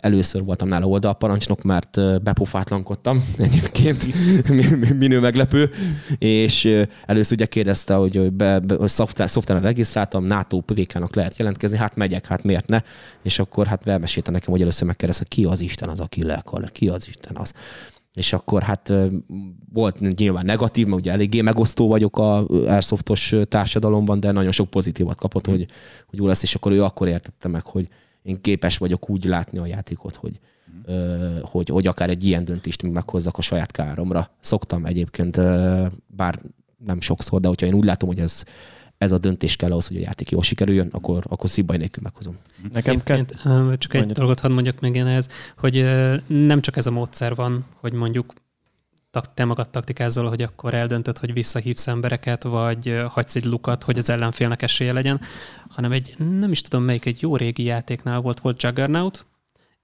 [0.00, 4.06] először voltam nála oldalparancsnok, mert bepofátlankodtam egyébként,
[4.98, 5.70] minő meglepő,
[6.18, 11.78] és először ugye kérdezte, hogy, be, be, hogy szoftver, szoftveren regisztráltam, NATO PVK-nak lehet jelentkezni,
[11.78, 12.80] hát megyek, hát miért ne?
[13.22, 16.88] És akkor hát elmesélte nekem, hogy először megkérdezte, ki az Isten az, aki lelkal, ki
[16.88, 17.52] az Isten az
[18.14, 18.92] és akkor hát
[19.72, 25.16] volt nyilván negatív, mert ugye eléggé megosztó vagyok a airsoftos társadalomban, de nagyon sok pozitívat
[25.16, 25.66] kapott, hogy,
[26.06, 27.88] hogy jó lesz, és akkor ő akkor értette meg, hogy
[28.22, 30.40] én képes vagyok úgy látni a játékot, hogy,
[30.92, 31.40] mm.
[31.42, 34.30] hogy, hogy akár egy ilyen döntést még meghozzak a saját káromra.
[34.40, 35.40] Szoktam egyébként,
[36.06, 36.40] bár
[36.84, 38.42] nem sokszor, de hogyha én úgy látom, hogy ez
[38.98, 42.36] ez a döntés kell ahhoz, hogy a játék jól sikerüljön, akkor, akkor szívbaj nélkül meghozom.
[42.72, 43.24] Nekem kell...
[43.76, 45.28] Csak egy dolgot hadd mondjak meg én ehhez,
[45.58, 45.74] hogy
[46.26, 48.34] nem csak ez a módszer van, hogy mondjuk
[49.34, 54.10] te magad taktikázol, hogy akkor eldöntöd, hogy visszahívsz embereket, vagy hagysz egy lukat, hogy az
[54.10, 55.20] ellenfélnek esélye legyen,
[55.68, 59.26] hanem egy, nem is tudom melyik, egy jó régi játéknál volt, volt Juggernaut,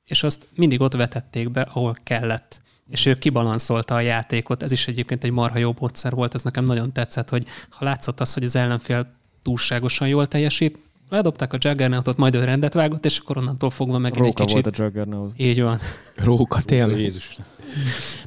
[0.04, 4.62] és azt mindig ott vetették be, ahol kellett és ő kibalanszolta a játékot.
[4.62, 8.20] Ez is egyébként egy marha jó módszer volt, ez nekem nagyon tetszett, hogy ha látszott
[8.20, 9.06] az, hogy az ellenfél
[9.42, 10.78] túlságosan jól teljesít,
[11.10, 14.52] ledobták a Juggernautot, majd ő rendet vágott, és akkor onnantól fogva Róka egy kicsit...
[14.52, 15.38] volt a Juggernaut.
[15.38, 15.78] Így van.
[16.16, 16.98] Róka, tényleg.
[16.98, 17.38] Jézus.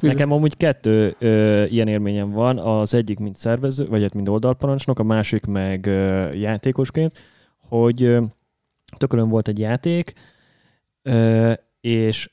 [0.00, 4.98] Nekem amúgy kettő ö, ilyen élményem van, az egyik mint szervező, vagy hát mint oldalparancsnok,
[4.98, 7.12] a másik meg ö, játékosként,
[7.58, 8.22] hogy ö,
[8.96, 10.12] tökölön volt egy játék,
[11.02, 12.30] ö, és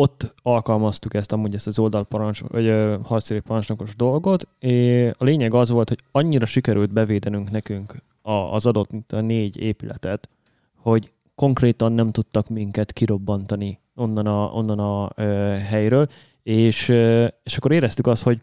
[0.00, 5.70] ott alkalmaztuk ezt amúgy ezt az oldalparancs, vagy harcéri parancsnokos dolgot, és a lényeg az
[5.70, 10.28] volt, hogy annyira sikerült bevédenünk nekünk a, az adott mint a négy épületet,
[10.76, 15.22] hogy konkrétan nem tudtak minket kirobbantani onnan a, onnan a ö,
[15.68, 16.08] helyről,
[16.42, 18.40] és, ö, és akkor éreztük azt, hogy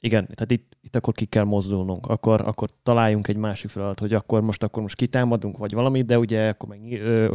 [0.00, 4.12] igen, tehát itt, itt akkor ki kell mozdulnunk, akkor, akkor találjunk egy másik feladat, hogy
[4.12, 7.34] akkor most akkor most kitámadunk, vagy valamit, de ugye akkor meg ö,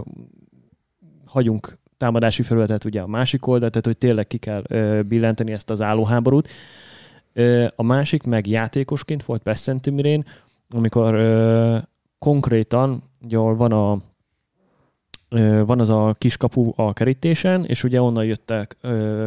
[1.26, 5.70] hagyunk támadási felületet ugye a másik oldalt, tehát hogy tényleg ki kell ö, billenteni ezt
[5.70, 6.48] az állóháborút.
[7.34, 10.26] Ö, a másik meg játékosként volt Beszentimirén,
[10.70, 11.78] amikor ö,
[12.20, 14.02] konkrétan, ugye van a
[15.66, 18.78] van az a kiskapu a kerítésen, és ugye onnan jöttek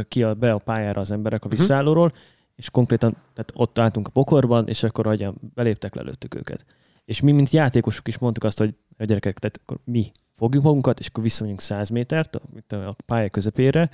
[0.08, 1.56] ki a, be a pályára az emberek a mhm.
[1.56, 2.20] visszállóról, uh-huh.
[2.56, 6.64] és konkrétan tehát ott álltunk a pokorban, és akkor agyan beléptek, lelőttük őket.
[7.04, 10.98] És mi, mint játékosok is mondtuk azt, hogy a gyerekek, tehát akkor mi fogjuk magunkat,
[10.98, 12.36] és akkor visszamegyünk 100 métert
[12.68, 13.90] a pálya közepére,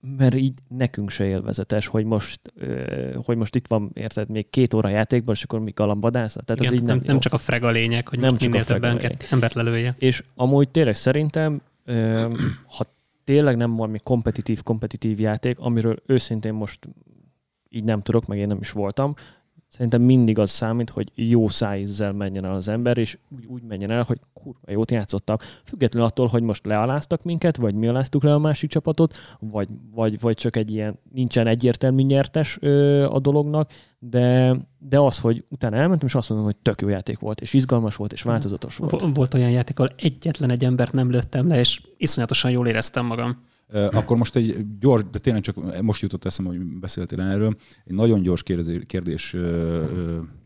[0.00, 2.52] mert így nekünk se élvezetes, hogy most,
[3.24, 6.44] hogy most itt van, érted, még két óra játékban, és akkor mi galambadászat.
[6.44, 8.64] Tehát Igen, az így nem, nem, csak a freg a lényeg, hogy nem most minél
[8.64, 8.84] több
[9.30, 9.94] embert lelője.
[9.98, 11.60] És amúgy tényleg szerintem,
[12.66, 12.84] ha
[13.24, 16.88] tényleg nem valami kompetitív, kompetitív játék, amiről őszintén most
[17.68, 19.14] így nem tudok, meg én nem is voltam,
[19.68, 23.90] Szerintem mindig az számít, hogy jó szájízzel menjen el az ember, és úgy, úgy menjen
[23.90, 25.42] el, hogy kurva jót játszottak.
[25.64, 30.20] Függetlenül attól, hogy most lealáztak minket, vagy mi aláztuk le a másik csapatot, vagy, vagy,
[30.20, 35.76] vagy csak egy ilyen, nincsen egyértelmű nyertes ö, a dolognak, de, de az, hogy utána
[35.76, 39.16] elmentem, és azt mondom, hogy tök jó játék volt, és izgalmas volt, és változatos volt.
[39.16, 43.46] Volt olyan játék, ahol egyetlen egy embert nem lőttem le, és iszonyatosan jól éreztem magam.
[43.72, 48.22] Akkor most egy gyors, de tényleg csak most jutott eszembe, hogy beszéltél erről, egy nagyon
[48.22, 49.36] gyors kérdés, kérdés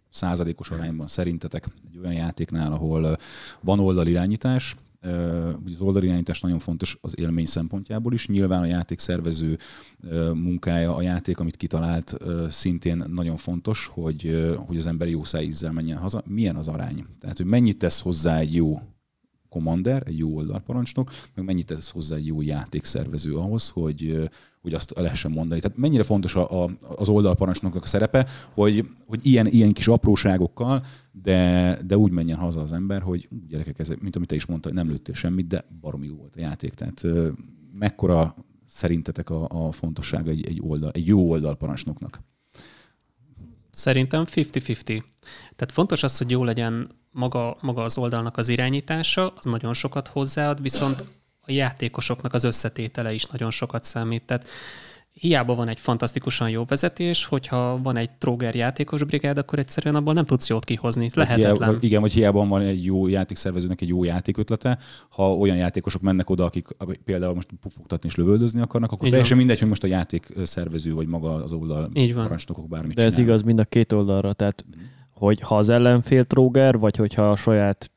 [0.08, 3.16] századékos arányban szerintetek egy olyan játéknál, ahol
[3.60, 4.76] van oldalirányítás,
[5.66, 8.28] az oldalirányítás nagyon fontos az élmény szempontjából is.
[8.28, 9.58] Nyilván a játék szervező
[10.34, 12.16] munkája, a játék, amit kitalált,
[12.48, 16.22] szintén nagyon fontos, hogy, hogy az ember jó szájízzel menjen haza.
[16.26, 17.04] Milyen az arány?
[17.20, 18.80] Tehát, hogy mennyit tesz hozzá egy jó
[19.52, 24.92] commander, egy jó oldalparancsnok, meg mennyit tesz hozzá egy jó játékszervező ahhoz, hogy, hogy azt
[24.96, 25.60] lehessen mondani.
[25.60, 30.84] Tehát mennyire fontos a, a, az oldalparancsnoknak a szerepe, hogy, hogy ilyen, ilyen kis apróságokkal,
[31.12, 34.72] de, de úgy menjen haza az ember, hogy gyerekek, ez, mint amit te is mondtad,
[34.72, 36.74] nem lőttél semmit, de baromi jó volt a játék.
[36.74, 37.02] Tehát
[37.72, 38.34] mekkora
[38.66, 42.20] szerintetek a, a fontossága egy, egy, oldal, egy jó oldalparancsnoknak?
[43.70, 44.84] Szerintem 50-50.
[45.56, 50.08] Tehát fontos az, hogy jó legyen maga, maga az oldalnak az irányítása, az nagyon sokat
[50.08, 51.04] hozzáad, viszont
[51.40, 54.22] a játékosoknak az összetétele is nagyon sokat számít.
[54.22, 54.48] Tehát
[55.12, 60.14] hiába van egy fantasztikusan jó vezetés, hogyha van egy tróger játékos brigád, akkor egyszerűen abból
[60.14, 61.10] nem tudsz jót kihozni.
[61.14, 61.68] Lehetetlen.
[61.68, 66.30] Hiába, igen, vagy hiába van egy jó játékszervezőnek egy jó játékötlete, ha olyan játékosok mennek
[66.30, 66.68] oda, akik
[67.04, 69.44] például most pufogtatni és lövöldözni akarnak, akkor Így teljesen van.
[69.46, 72.22] mindegy, hogy most a játékszervező vagy maga az oldal Így van.
[72.22, 73.28] parancsnokok bármit De ez csinál.
[73.28, 74.82] igaz mind a két oldalra, tehát mm.
[75.24, 77.90] Hogy ha az ellenfél tróger, vagy hogyha a saját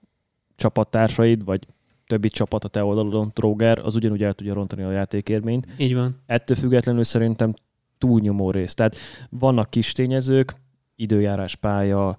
[0.56, 1.68] csapattársaid, vagy
[2.08, 5.68] többi csapat a te oldalon, Tróger, az ugyanúgy el tudja rontani a játékérményt.
[5.78, 6.22] Így van.
[6.26, 7.54] Ettől függetlenül szerintem
[7.98, 8.74] túlnyomó rész.
[8.74, 8.96] Tehát
[9.30, 10.56] vannak kis tényezők,
[10.96, 12.16] időjárás pálya,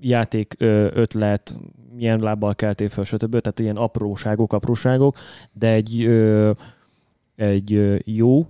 [0.00, 1.58] játék ötlet,
[1.94, 3.38] milyen lábbal keltél fel, stb.
[3.40, 5.16] Tehát ilyen apróságok, apróságok,
[5.52, 6.50] de egy, ö,
[7.36, 8.46] egy jó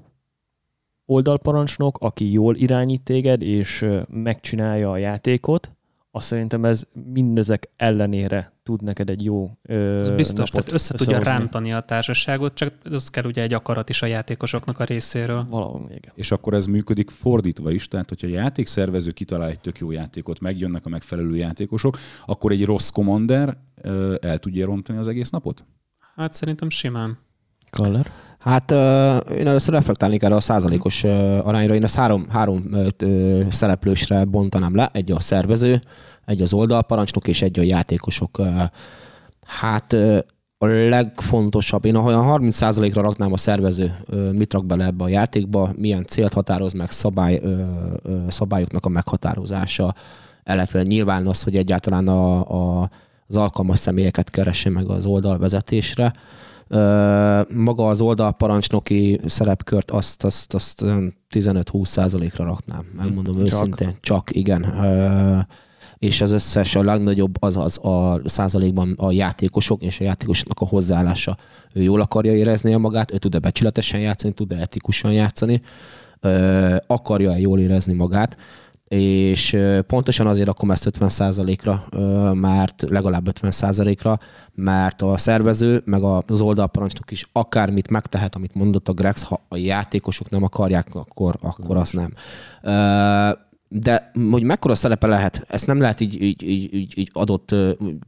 [1.06, 5.72] oldalparancsnok, aki jól irányít téged, és megcsinálja a játékot,
[6.10, 11.22] azt szerintem ez mindezek ellenére tud neked egy jó ö, Ez biztos, tehát össze tudja
[11.22, 15.46] rántani a társaságot, csak az kell ugye egy akarat is a játékosoknak a részéről.
[15.50, 16.12] Valahol még.
[16.14, 20.40] És akkor ez működik fordítva is, tehát hogyha a játékszervező kitalál egy tök jó játékot,
[20.40, 25.64] megjönnek a megfelelő játékosok, akkor egy rossz commander ö, el tudja rontani az egész napot?
[26.14, 27.18] Hát szerintem simán.
[27.70, 28.10] Kaller?
[28.38, 28.70] Hát
[29.30, 31.04] én először reflektálnék erre a százalékos
[31.44, 31.74] arányra.
[31.74, 32.70] Én ezt három, három
[33.50, 34.90] szereplősre bontanám le.
[34.92, 35.80] Egy a szervező,
[36.26, 38.40] egy az oldalparancsnok és egy a játékosok.
[39.46, 39.92] Hát
[40.58, 43.96] a legfontosabb, én olyan 30%-ra raknám a szervező,
[44.32, 47.40] mit rak bele ebbe a játékba, milyen célt határoz meg, szabály,
[48.28, 49.94] szabályoknak a meghatározása,
[50.44, 52.90] illetve nyilván az, hogy egyáltalán a, a,
[53.26, 56.12] az alkalmas személyeket keresse meg az oldalvezetésre.
[57.48, 60.84] Maga az oldalparancsnoki szerepkört azt, azt, azt
[61.30, 63.42] 15-20 százalékra raknám, megmondom Csak.
[63.42, 63.94] őszintén.
[64.00, 64.74] Csak, igen.
[65.98, 70.66] És az összes, a legnagyobb az az a százalékban a játékosok és a játékosoknak a
[70.66, 71.36] hozzáállása.
[71.74, 75.60] Ő jól akarja érezni a magát, ő tud-e becsületesen játszani, tud-e etikusan játszani,
[76.86, 78.36] akarja-e jól érezni magát
[78.96, 81.84] és pontosan azért rakom ezt 50%-ra,
[82.34, 84.18] mert legalább 50%-ra,
[84.54, 89.56] mert a szervező, meg az oldalparancsnok is akármit megtehet, amit mondott a Grex, ha a
[89.56, 92.12] játékosok nem akarják, akkor, akkor azt nem.
[93.68, 97.54] De hogy mekkora szerepe lehet, ezt nem lehet így, így, így, így adott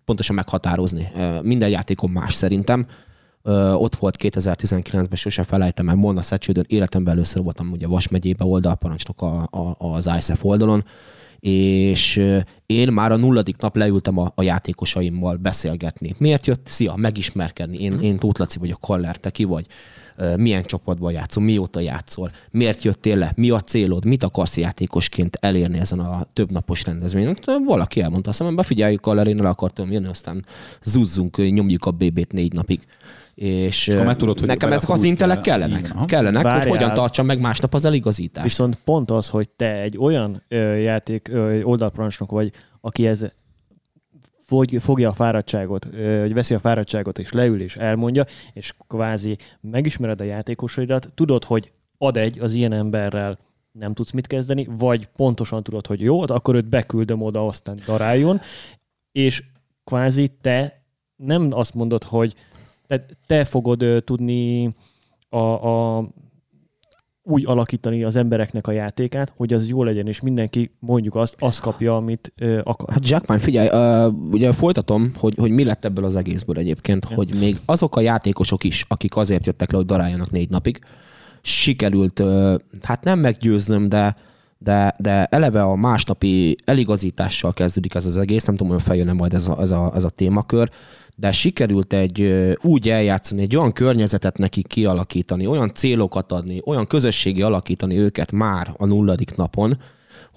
[0.04, 1.12] pontosan meghatározni.
[1.42, 2.86] Minden játékon más szerintem
[3.74, 9.22] ott volt 2019-ben, sose felejtem el, Molna Szecsődön, életemben először voltam ugye Vas megyébe oldalparancsnok
[9.22, 10.85] a, a, az ISF oldalon,
[11.40, 12.22] és
[12.66, 16.14] én már a nulladik nap leültem a, a játékosaimmal beszélgetni.
[16.18, 16.66] Miért jött?
[16.66, 17.81] Szia, megismerkedni.
[17.81, 19.66] Én, én Tóth Laci vagyok, Kaller, te ki vagy?
[20.37, 21.42] Milyen csapatban játszol?
[21.42, 22.31] Mióta játszol?
[22.50, 23.33] Miért jöttél le?
[23.37, 24.05] Mi a célod?
[24.05, 27.38] Mit akarsz játékosként elérni ezen a több napos rendezvényen?
[27.66, 30.44] Valaki elmondta a szemembe, figyeljük, Kaller, én el akartam jönni, aztán
[30.83, 32.87] zuzzunk, nyomjuk a BB-t négy napig.
[33.34, 35.78] És, és tudod, hogy nekem ezek az intelek kellenek.
[35.78, 36.68] Igen, kellenek, Várjál.
[36.68, 38.46] hogy hogyan tartsam meg másnap az eligazítást.
[38.46, 43.24] Viszont pont az, hogy te egy olyan ö, játék ö, oldalparancsnok vagy, aki ez
[44.52, 50.20] fogy, fogja a fáradtságot, vagy veszi a fáradtságot, és leül és elmondja, és kvázi megismered
[50.20, 53.38] a játékosaidat, tudod, hogy ad egy az ilyen emberrel
[53.72, 58.40] nem tudsz mit kezdeni, vagy pontosan tudod, hogy jó, akkor őt beküldöm oda, aztán daráljon,
[59.12, 59.42] és
[59.84, 60.82] kvázi te
[61.16, 62.34] nem azt mondod, hogy
[62.92, 64.72] te, te fogod tudni
[65.28, 66.07] a, a,
[67.22, 71.61] úgy alakítani az embereknek a játékát, hogy az jó legyen, és mindenki mondjuk azt, azt
[71.61, 72.90] kapja, amit uh, akar.
[72.90, 77.16] Hát Jackman, figyelj, uh, ugye folytatom, hogy, hogy mi lett ebből az egészből egyébként, ja.
[77.16, 80.78] hogy még azok a játékosok is, akik azért jöttek le, hogy daráljanak négy napig,
[81.40, 84.16] sikerült, uh, hát nem meggyőznöm, de
[84.59, 89.35] de, de eleve a másnapi eligazítással kezdődik ez az egész, nem tudom, hogy feljön majd
[89.35, 90.70] ez a, ez a, ez a témakör,
[91.22, 97.42] de sikerült egy úgy eljátszani, egy olyan környezetet neki kialakítani, olyan célokat adni, olyan közösségi
[97.42, 99.78] alakítani őket már a nulladik napon,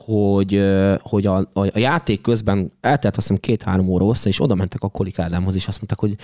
[0.06, 0.64] hogy,
[1.02, 4.82] hogy a, a, a játék közben eltelt azt hiszem két-három óra össze, és oda mentek
[4.84, 6.16] a Kolik Ádámhoz, és azt mondták, hogy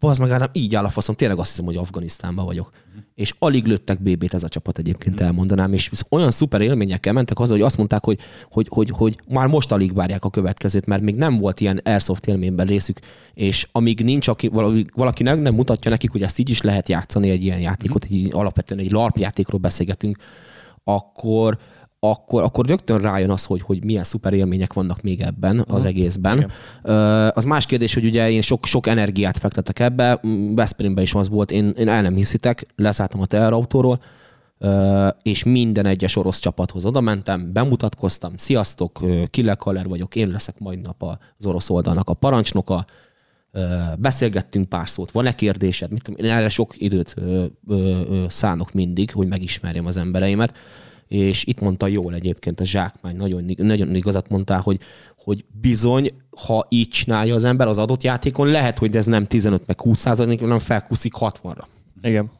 [0.00, 2.70] bazd meg Ádám, így áll a faszom, tényleg azt hiszem, hogy Afganisztánban vagyok.
[3.14, 7.52] És alig lőttek BB-t ez a csapat egyébként elmondanám, és olyan szuper élményekkel mentek haza,
[7.52, 8.18] hogy azt mondták, hogy,
[8.50, 12.26] hogy, hogy, hogy már most alig várják a következőt, mert még nem volt ilyen airsoft
[12.26, 12.98] élményben részük,
[13.34, 14.48] és amíg nincs, aki,
[14.94, 18.28] valaki, nem, nem mutatja nekik, hogy ezt így is lehet játszani egy ilyen játékot, egy,
[18.32, 20.18] alapvetően egy LARP játékról beszélgetünk,
[20.84, 21.58] akkor,
[22.00, 26.36] akkor, akkor rögtön rájön az, hogy, hogy milyen szuper élmények vannak még ebben az egészben.
[26.36, 27.30] Igen.
[27.30, 30.20] Az más kérdés, hogy ugye én sok, sok energiát fektetek ebbe,
[30.54, 34.00] Veszprémben is az volt, én, én el nem hiszitek, leszálltam a teherautóról,
[35.22, 40.58] és minden egyes orosz csapathoz oda mentem, bemutatkoztam, sziasztok, ö, Killer Kaller vagyok, én leszek
[40.58, 41.02] majd nap
[41.38, 42.84] az orosz oldalnak a parancsnoka,
[43.98, 45.90] beszélgettünk pár szót, van-e kérdésed?
[45.90, 47.14] Mit tudom, én erre sok időt
[48.28, 50.54] szánok mindig, hogy megismerjem az embereimet,
[51.08, 54.78] és itt mondta jól egyébként a zsákmány, nagyon, nagyon igazat mondtál, hogy,
[55.16, 56.10] hogy bizony,
[56.44, 59.98] ha így csinálja az ember az adott játékon, lehet, hogy ez nem 15 meg 20
[59.98, 61.62] százalék, hanem felkuszik 60-ra.
[62.02, 62.30] Igen.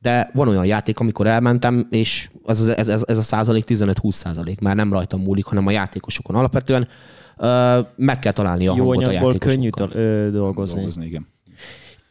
[0.00, 4.60] De van olyan játék, amikor elmentem, és ez, ez, ez, ez a százalék 15-20 százalék.
[4.60, 6.36] Már nem rajtam múlik, hanem a játékosokon.
[6.36, 6.88] Alapvetően
[7.36, 9.88] ö, meg kell találni a Jó hangot a könnyű játékosokkal.
[9.88, 10.74] tal- ö, dolgozni.
[10.74, 11.26] dolgozni, igen.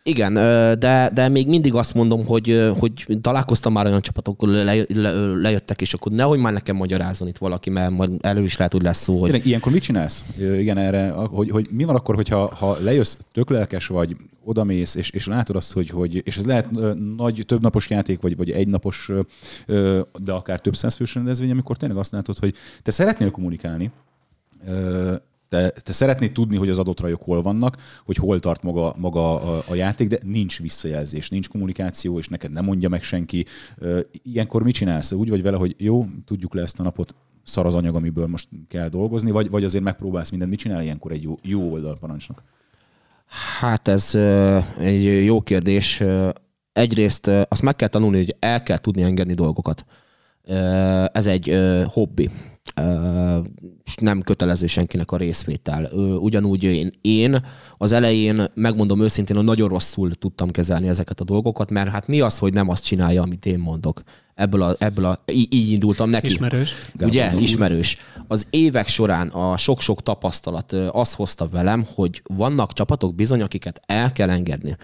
[0.04, 0.34] Igen,
[0.80, 5.82] de, de még mindig azt mondom, hogy, hogy találkoztam már olyan csapatokkal, le, le, lejöttek,
[5.82, 9.02] és akkor nehogy már nekem magyarázzon itt valaki, mert majd elő is lehet, hogy lesz
[9.02, 10.26] szó, hogy ilyenkor mit csinálsz?
[10.38, 15.10] Igen, erre, hogy, hogy mi van akkor, hogyha ha lejössz, tök lelkes vagy, odamész, és,
[15.10, 16.68] és látod azt, hogy, hogy és ez lehet
[17.18, 19.22] nagy, több napos játék, vagy, vagy egy napos, ö,
[19.66, 23.92] ö, de akár több százfős rendezvény, amikor tényleg azt látod, hogy te szeretnél kommunikálni,
[25.52, 29.42] te, te szeretnéd tudni, hogy az adott rajok hol vannak, hogy hol tart maga, maga
[29.42, 33.46] a, a játék, de nincs visszajelzés, nincs kommunikáció, és neked nem mondja meg senki.
[34.24, 35.12] Ilyenkor mit csinálsz?
[35.12, 38.48] Úgy vagy vele, hogy jó, tudjuk le ezt a napot, szar az anyag, amiből most
[38.68, 40.52] kell dolgozni, vagy, vagy azért megpróbálsz mindent.
[40.52, 42.44] Mit csinál ilyenkor egy jó, jó oldalparancsnok?
[43.60, 44.16] Hát ez
[44.80, 46.04] egy jó kérdés.
[46.74, 49.86] Egyrészt azt meg kell tanulni, hogy el kell tudni engedni dolgokat.
[51.12, 52.30] Ez egy hobbi.
[54.02, 55.86] Nem kötelező senkinek a részvétel.
[56.20, 57.46] Ugyanúgy én, én
[57.78, 62.20] az elején, megmondom őszintén, hogy nagyon rosszul tudtam kezelni ezeket a dolgokat, mert hát mi
[62.20, 64.02] az, hogy nem azt csinálja, amit én mondok.
[64.36, 66.28] Ebből a, ebből a, így, így indultam neki.
[66.28, 66.74] Ismerős.
[67.00, 67.98] Ugye, ismerős.
[68.28, 74.12] Az évek során a sok-sok tapasztalat azt hozta velem, hogy vannak csapatok bizony, akiket el
[74.12, 74.78] kell engedni.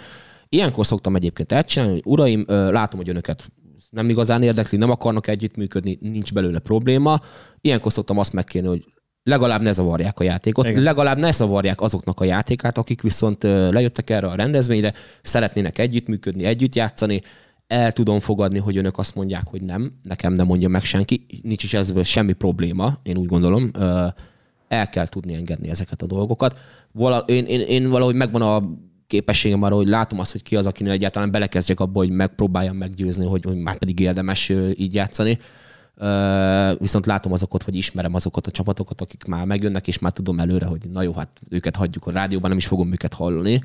[0.49, 3.51] Ilyenkor szoktam egyébként elcsinálni, hogy uraim, látom, hogy önöket
[3.89, 7.21] nem igazán érdekli, nem akarnak együttműködni, nincs belőle probléma.
[7.61, 8.85] Ilyenkor szoktam azt megkérni, hogy
[9.23, 10.81] legalább ne zavarják a játékot, Igen.
[10.81, 16.75] Legalább ne zavarják azoknak a játékát, akik viszont lejöttek erre a rendezvényre, szeretnének együttműködni, együtt
[16.75, 17.21] játszani,
[17.67, 21.63] el tudom fogadni, hogy önök azt mondják, hogy nem, nekem nem mondja meg senki, nincs
[21.63, 23.71] is ezzel semmi probléma, én úgy gondolom,
[24.67, 26.59] el kell tudni engedni ezeket a dolgokat.
[26.91, 28.63] Vala, én, én, én valahogy megvan a
[29.07, 33.25] képességem arra, hogy látom azt, hogy ki az, akinél egyáltalán belekezdjek abba, hogy megpróbáljam meggyőzni,
[33.25, 35.39] hogy, hogy már pedig érdemes így játszani.
[36.79, 40.65] Viszont látom azokat, vagy ismerem azokat a csapatokat, akik már megjönnek, és már tudom előre,
[40.65, 43.61] hogy na jó, hát őket hagyjuk a rádióban, nem is fogom őket hallani.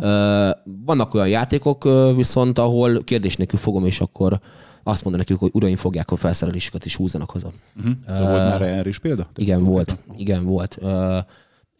[0.00, 0.50] Ö,
[0.84, 4.40] vannak olyan játékok viszont, ahol kérdés nélkül fogom, és akkor
[4.82, 7.50] azt mondom nekik, hogy uraim fogják a felszerelésüket, és húzzanak haza.
[7.76, 7.92] Uh-huh.
[8.06, 9.26] Szóval volt már erre is példa?
[9.36, 9.98] Igen, volt.
[10.16, 10.76] Igen, volt.
[10.80, 11.18] Ö,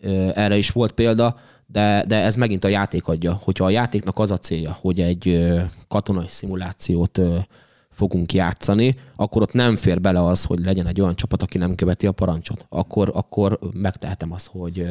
[0.01, 1.37] ö, Erre is volt példa,
[1.75, 3.41] de, de ez megint a játék adja.
[3.43, 5.53] Hogyha a játéknak az a célja, hogy egy
[5.89, 7.21] katonai szimulációt
[7.91, 11.75] fogunk játszani, akkor ott nem fér bele az, hogy legyen egy olyan csapat, aki nem
[11.75, 12.67] követi a parancsot.
[12.69, 14.87] Akkor, akkor megtehetem azt, hogy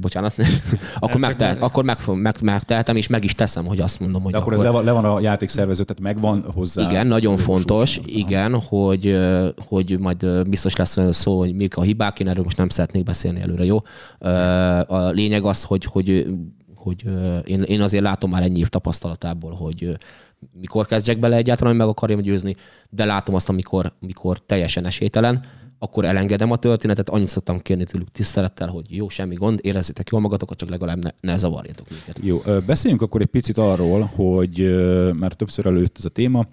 [0.00, 0.34] bocsánat,
[0.98, 4.38] akkor, megtehet, akkor meg, meg, megtehetem, és meg is teszem, hogy azt mondom, hogy De
[4.38, 6.82] akkor ez le van, le van a játékszervező, tehát megvan hozzá.
[6.82, 8.06] igen, nagyon fontos, Aha.
[8.08, 9.18] igen, hogy,
[9.66, 13.02] hogy majd biztos lesz olyan szó, hogy mik a hibák, én erről most nem szeretnék
[13.02, 13.82] beszélni előre, jó?
[14.86, 16.26] A lényeg az, hogy, hogy,
[16.74, 17.04] hogy
[17.44, 19.98] én, én azért látom már ennyi év tapasztalatából, hogy
[20.60, 22.56] mikor kezdjek bele egyáltalán, hogy meg akarjam győzni,
[22.90, 25.44] de látom azt, amikor, amikor teljesen esélytelen,
[25.78, 30.20] akkor elengedem a történetet, annyit szoktam kérni tőlük tisztelettel, hogy jó, semmi gond, érezzétek jól
[30.20, 32.18] magatokat, csak legalább ne, ne zavarjatok minket.
[32.22, 34.84] Jó, beszéljünk akkor egy picit arról, hogy
[35.14, 36.46] már többször előtt ez a téma,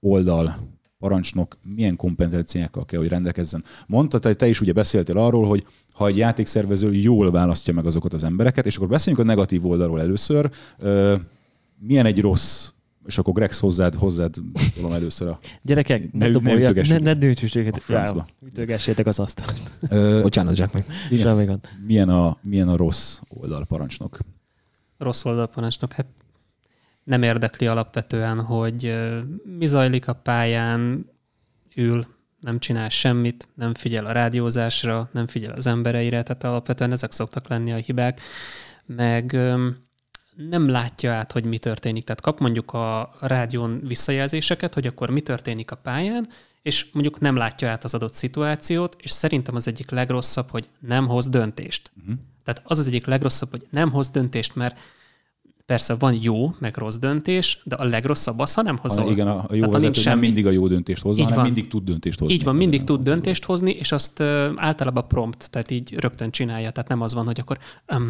[0.00, 0.56] oldal,
[0.98, 3.64] parancsnok milyen kompetenciákkal kell, hogy rendelkezzen.
[3.86, 8.12] Mondtad, hogy te is ugye beszéltél arról, hogy ha egy játékszervező jól választja meg azokat
[8.12, 10.50] az embereket, és akkor beszéljünk a negatív oldalról először.
[11.78, 12.68] Milyen egy rossz
[13.06, 14.34] És akkor Grex hozzád, hozzád
[14.74, 15.38] tudom először a...
[15.62, 18.26] Gyerekek, ne, Ne- ne, ne ne, dőcsüssék, A francba.
[18.46, 19.70] ütögessétek az asztalt.
[19.88, 20.84] Ö, Bocsánat, Jack meg.
[21.18, 21.68] Semmi gond.
[21.86, 24.18] milyen, a, milyen a rossz oldalparancsnok?
[24.98, 26.06] rossz oldalparancsnok, hát
[27.04, 28.96] nem érdekli alapvetően, hogy
[29.58, 31.10] mi zajlik a pályán,
[31.74, 32.04] ül,
[32.40, 37.48] nem csinál semmit, nem figyel a rádiózásra, nem figyel az embereire, tehát alapvetően ezek szoktak
[37.48, 38.20] lenni a hibák,
[38.86, 39.76] meg öm,
[40.36, 42.04] nem látja át, hogy mi történik.
[42.04, 46.26] Tehát kap mondjuk a rádión visszajelzéseket, hogy akkor mi történik a pályán,
[46.62, 51.06] és mondjuk nem látja át az adott szituációt, és szerintem az egyik legrosszabb, hogy nem
[51.06, 51.90] hoz döntést.
[51.98, 52.14] Uh-huh.
[52.44, 54.78] Tehát az az egyik legrosszabb, hogy nem hoz döntést, mert
[55.66, 59.04] persze van jó, meg rossz döntés, de a legrosszabb az, ha nem hozol.
[59.04, 61.44] Ha, igen, a, jó Tehát, vezető nem mindig a jó döntést Így hanem van.
[61.44, 62.34] mindig tud döntést hozni.
[62.34, 66.70] Így van, mindig tud döntést hozni, és azt ö, általában prompt, tehát így rögtön csinálja.
[66.70, 67.58] Tehát nem az van, hogy akkor
[67.96, 68.02] um,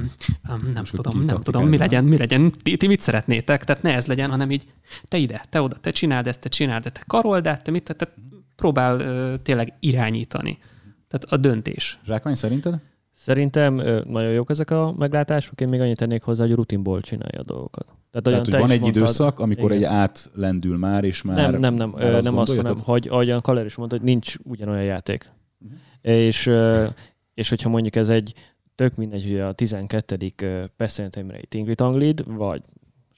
[0.49, 3.83] um, nem hogy tudom, nem tudom, mi legyen, mi legyen, ti, ti mit szeretnétek, tehát
[3.83, 4.67] ne ez legyen, hanem így
[5.09, 8.15] te ide, te oda, te csináld ezt, te csináld, te karold át, te mit, tehát
[8.57, 10.59] próbál ö, tényleg irányítani.
[11.09, 11.99] Tehát a döntés.
[12.05, 12.81] Zsákmány szerinted?
[13.27, 13.75] Szerintem
[14.09, 17.85] nagyon jók ezek a meglátások, én még annyit tennék hozzá, hogy rutinból csinálja a dolgokat.
[17.87, 19.77] Tehát, Tehát, olyan hogy te van egy mondtad- időszak, amikor Igen.
[19.83, 21.37] egy átlendül már, és már...
[21.37, 24.05] Nem, nem, nem, már ö, nem azt mondom, tehát- hogy ahogyan Kaler is mondta, hogy
[24.05, 25.31] nincs ugyanolyan játék.
[25.59, 25.73] Mhm.
[26.01, 26.51] És,
[27.35, 28.33] és hogyha mondjuk ez egy
[28.75, 30.71] tök mindegy, hogy a 12.
[30.77, 32.63] Pesztentemre egy Tingli Tanglid, vagy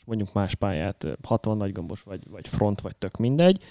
[0.05, 3.63] mondjuk más pályát, ö, 60 nagygombos, vagy, vagy front, vagy tök mindegy,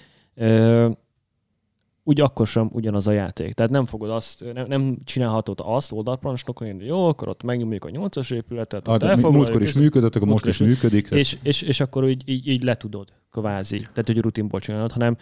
[2.08, 3.52] úgy akkor sem ugyanaz a játék.
[3.52, 7.88] Tehát nem fogod azt, nem, nem csinálhatod azt oldalparancsnokon, hogy jó, akkor ott megnyomjuk a
[7.88, 11.08] 8-as épületet, ott elfoglaljuk, múltkor is és- működött, akkor most is működik.
[11.08, 13.78] tehát- és, és, és akkor így, így, így letudod, kvázi.
[13.78, 15.16] Tehát, hogy rutinból csinálod, hanem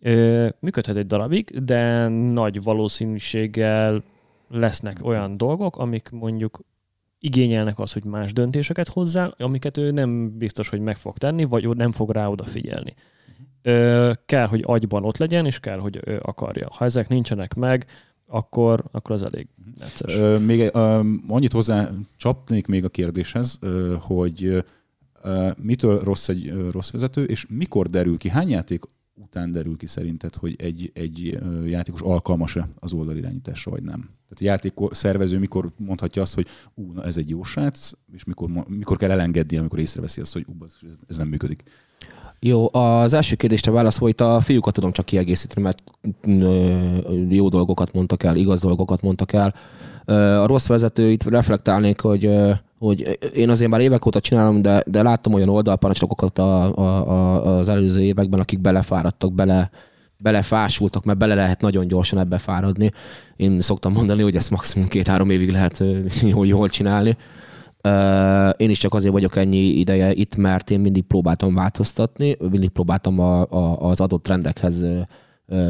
[0.00, 4.02] ö, működhet egy darabig, de nagy valószínűséggel
[4.48, 6.60] lesznek olyan dolgok, amik mondjuk
[7.18, 11.64] igényelnek az, hogy más döntéseket hozzál, amiket ő nem biztos, hogy meg fog tenni, vagy
[11.64, 12.94] ő nem fog rá odafigyelni.
[14.26, 16.68] Kell, hogy agyban ott legyen, és kell, hogy ő akarja.
[16.70, 17.86] Ha ezek nincsenek meg,
[18.26, 19.46] akkor, akkor az elég
[19.78, 20.14] necces.
[20.14, 24.64] Ö, még ö, annyit hozzá csapnék még a kérdéshez, ö, hogy
[25.22, 29.76] ö, mitől rossz egy ö, rossz vezető, és mikor derül ki, hány játék után derül
[29.76, 34.00] ki szerinted, hogy egy, egy játékos alkalmas-e az oldalirányításra, vagy nem?
[34.00, 38.24] Tehát a játék szervező mikor mondhatja azt, hogy ú, na ez egy jó srác, és
[38.24, 40.64] mikor, mikor kell elengedni, amikor észreveszi azt, hogy ú,
[41.08, 41.62] ez nem működik.
[42.40, 45.82] Jó, az első kérdésre válasz, hogy a fiúkat tudom csak kiegészíteni, mert
[47.28, 49.54] jó dolgokat mondtak el, igaz dolgokat mondtak el.
[50.40, 52.30] A rossz vezető, itt reflektálnék, hogy,
[52.78, 57.44] hogy én azért már évek óta csinálom, de, de láttam olyan oldalparancsnokokat a, a, a,
[57.58, 59.70] az előző években, akik belefáradtak, bele,
[60.16, 62.90] belefásultak, mert bele lehet nagyon gyorsan ebbe fáradni.
[63.36, 65.84] Én szoktam mondani, hogy ezt maximum két-három évig lehet
[66.22, 67.16] jól, jól csinálni.
[68.56, 73.18] Én is csak azért vagyok ennyi ideje itt, mert én mindig próbáltam változtatni, mindig próbáltam
[73.18, 74.86] a, a, az adott trendekhez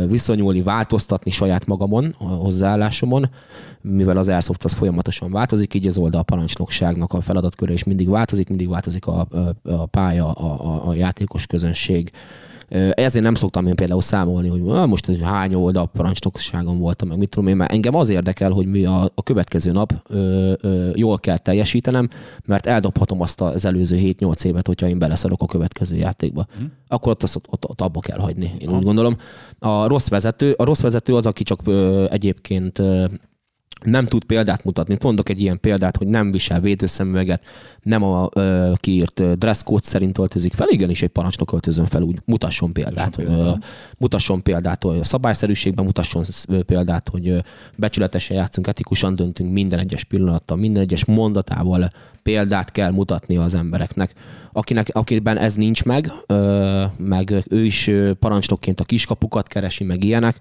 [0.09, 3.31] viszonyulni, változtatni saját magamon, a hozzáállásomon,
[3.81, 8.69] mivel az Airsoft az folyamatosan változik, így az oldalparancsnokságnak a feladatköre is mindig változik, mindig
[8.69, 9.27] változik a,
[9.63, 12.11] a, pálya, a, a játékos közönség.
[12.69, 17.19] Ezért nem szoktam én például számolni, hogy "Ah, most hogy hány oldal parancsnokságon voltam, meg
[17.19, 20.91] mit tudom én, mert engem az érdekel, hogy mi a, a következő nap ö, ö,
[20.95, 22.09] jól kell teljesítenem,
[22.45, 26.47] mert eldobhatom azt az előző 7-8 évet, hogyha én beleszarok a következő játékba.
[26.57, 26.65] Mhm.
[26.89, 29.17] Akkor ott, azt, ott, ott abba kell hagyni, én úgy gondolom.
[29.59, 33.05] A rossz vezető, a rossz vezető az, aki csak ö, egyébként ö,
[33.85, 34.97] nem tud példát mutatni.
[35.03, 37.45] Mondok egy ilyen példát, hogy nem visel védőszemüveget,
[37.83, 42.03] nem a ö, kiírt ö, dress code szerint öltözik fel, igenis egy parancsnok öltözön fel,
[42.03, 43.17] úgy mutasson példát.
[43.17, 43.57] Mutasson példát.
[43.57, 43.59] Ö,
[43.99, 46.25] mutasson példát, hogy szabályszerűségben mutasson
[46.67, 47.43] példát, hogy
[47.77, 51.91] becsületesen játszunk, etikusan döntünk minden egyes pillanattal, minden egyes mondatával
[52.23, 54.13] példát kell mutatni az embereknek.
[54.53, 60.37] Akinek, akiben ez nincs meg, ö, meg ő is parancsnokként a kiskapukat keresi, meg ilyenek,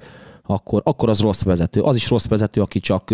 [0.46, 1.82] akkor, akkor az rossz vezető.
[1.82, 3.14] Az is rossz vezető, aki csak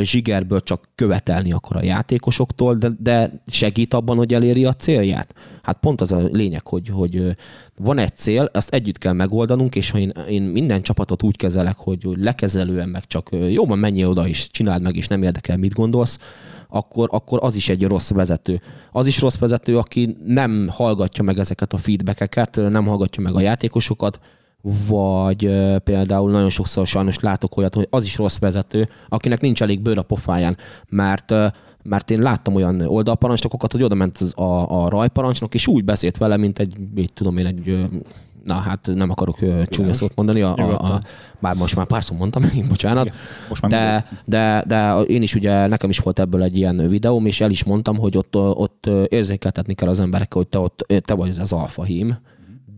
[0.00, 5.34] zsigerből csak követelni akar a játékosoktól, de, de segít abban, hogy eléri a célját.
[5.62, 7.36] Hát pont az a lényeg, hogy, hogy
[7.76, 11.76] van egy cél, azt együtt kell megoldanunk, és ha én, én minden csapatot úgy kezelek,
[11.76, 15.74] hogy lekezelően meg csak jó, van menjél oda is, csináld meg, és nem érdekel, mit
[15.74, 16.18] gondolsz,
[16.68, 18.60] akkor, akkor az is egy rossz vezető.
[18.92, 23.40] Az is rossz vezető, aki nem hallgatja meg ezeket a feedbackeket, nem hallgatja meg a
[23.40, 24.20] játékosokat,
[24.86, 29.62] vagy ö, például nagyon sokszor sajnos látok olyat, hogy az is rossz vezető, akinek nincs
[29.62, 30.56] elég bőr a pofáján,
[30.88, 31.46] mert ö,
[31.84, 36.36] mert én láttam olyan oldalparancsnokokat, hogy oda ment a, a rajparancsnok, és úgy beszélt vele,
[36.36, 37.84] mint egy, mit tudom én, egy ö,
[38.44, 41.02] na hát nem akarok csúnya szót mondani, a, a, a,
[41.40, 43.18] bár most már párszor mondtam, bocsánat, Igen.
[43.48, 47.26] Most már de, de, de én is ugye, nekem is volt ebből egy ilyen videóm,
[47.26, 51.14] és el is mondtam, hogy ott, ott érzékeltetni kell az emberekkel, hogy te, ott, te
[51.14, 52.18] vagy az alfa hím,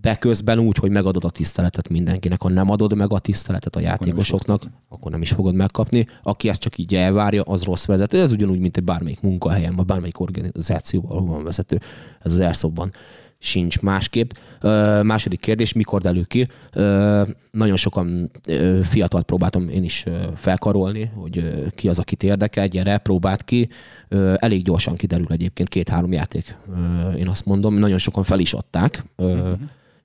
[0.04, 2.42] de közben úgy, hogy megadod a tiszteletet mindenkinek.
[2.42, 6.06] Ha nem adod meg a tiszteletet a játékosoknak, akkor nem is fogod megkapni.
[6.22, 8.20] Aki ezt csak így elvárja, az rossz vezető.
[8.20, 11.80] Ez ugyanúgy, mint egy bármelyik munkahelyen, vagy bármelyik organizációban, ahol van vezető.
[12.20, 12.90] Ez az elszobban
[13.38, 14.30] sincs másképp.
[14.60, 16.48] Ö, második kérdés, mikor derül ki?
[16.72, 22.66] Ö, nagyon sokan ö, fiatalt próbáltam én is felkarolni, hogy ö, ki az, akit érdekel,
[22.68, 23.68] gyere, próbált ki.
[24.08, 26.56] Ö, elég gyorsan kiderül egyébként két-három játék.
[26.76, 29.04] Ö, én azt mondom, nagyon sokan fel is adták.
[29.16, 29.52] Ö,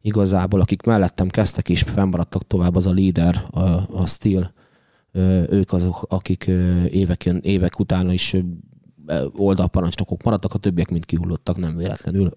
[0.01, 3.59] Igazából, akik mellettem kezdtek és fennmaradtak tovább, az a líder, a,
[3.91, 4.53] a Steel,
[5.49, 6.85] ők azok, akik ö,
[7.41, 8.35] évek, után is
[9.31, 12.31] oldalparancsnokok maradtak, a többiek mind kihullottak, nem véletlenül.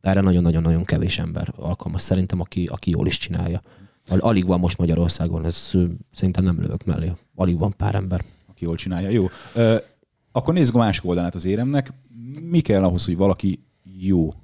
[0.00, 3.62] Erre nagyon-nagyon-nagyon kevés ember alkalmas szerintem, aki, aki jól is csinálja.
[4.08, 5.72] Al- Alig van most Magyarországon, ez
[6.10, 7.12] szerintem nem lövök mellé.
[7.34, 8.24] Alig van pár ember.
[8.48, 9.08] aki jól csinálja.
[9.08, 9.26] Jó.
[9.54, 9.76] Ö,
[10.32, 11.92] akkor nézzük a másik oldalát az éremnek.
[12.50, 13.64] Mi kell ahhoz, hogy valaki
[13.98, 14.34] jó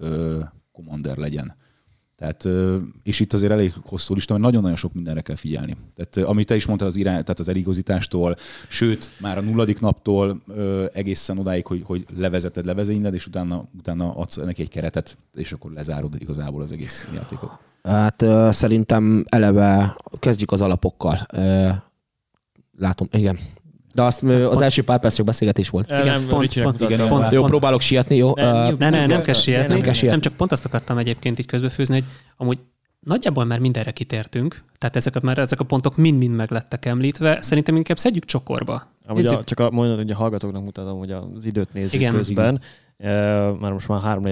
[0.00, 0.40] ö,
[0.72, 1.56] commander legyen?
[2.18, 2.48] Tehát,
[3.02, 5.76] és itt azért elég hosszú lista, mert nagyon-nagyon sok mindenre kell figyelni.
[5.94, 8.36] Tehát, amit te is mondtad az irány, tehát az eligazítástól,
[8.68, 10.42] sőt, már a nulladik naptól
[10.92, 15.72] egészen odáig, hogy, hogy levezeted, levezényled, és utána, utána adsz neki egy keretet, és akkor
[15.72, 17.50] lezárod igazából az egész játékot.
[17.82, 21.26] Hát szerintem eleve kezdjük az alapokkal.
[22.78, 23.38] Látom, igen.
[23.98, 25.90] De azt az első pár perc csak beszélgetés volt.
[25.90, 27.08] El, nem, pont- Ricsinek pont- mutattam.
[27.08, 28.32] pont- Jó, próbálok sietni, jó?
[28.34, 28.78] Nem, Ö, nyugodt.
[28.78, 29.80] Ne, ne, nem kell Nem sietni.
[29.80, 30.08] kell sietni.
[30.08, 32.04] Nem csak pont azt akartam egyébként így közbefűzni, hogy
[32.36, 32.58] amúgy
[33.00, 37.40] nagyjából már mindenre kitértünk, tehát ezek, már ezek a pontok mind-mind meg lettek említve.
[37.40, 38.86] Szerintem inkább szedjük csokorba.
[39.06, 42.02] Amúgy a, csak a, mondod, hogy a hallgatóknak mutatom, hogy az időt nézzük Igen.
[42.02, 42.60] igen, közben.
[42.98, 43.56] Igen.
[43.60, 44.24] Már most már három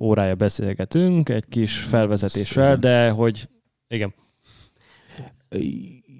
[0.00, 2.80] órája beszélgetünk, egy kis felvezetéssel, Igen.
[2.80, 3.48] de hogy
[3.88, 4.14] igen.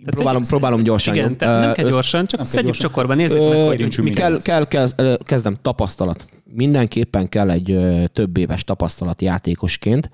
[0.05, 1.15] Tehát próbálom, szedjük- próbálom gyorsan.
[1.15, 2.89] Igen, tehát nem kell gyorsan, csak szedjük gyorsan.
[2.89, 4.39] csokorba, nézzük meg, Ö, hogy Döntsünk mi mi kell.
[4.43, 4.89] kell, kell,
[5.23, 6.25] kezdem tapasztalat.
[6.45, 10.11] Mindenképpen kell egy ö, több éves tapasztalat játékosként.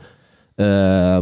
[0.55, 1.19] Ö,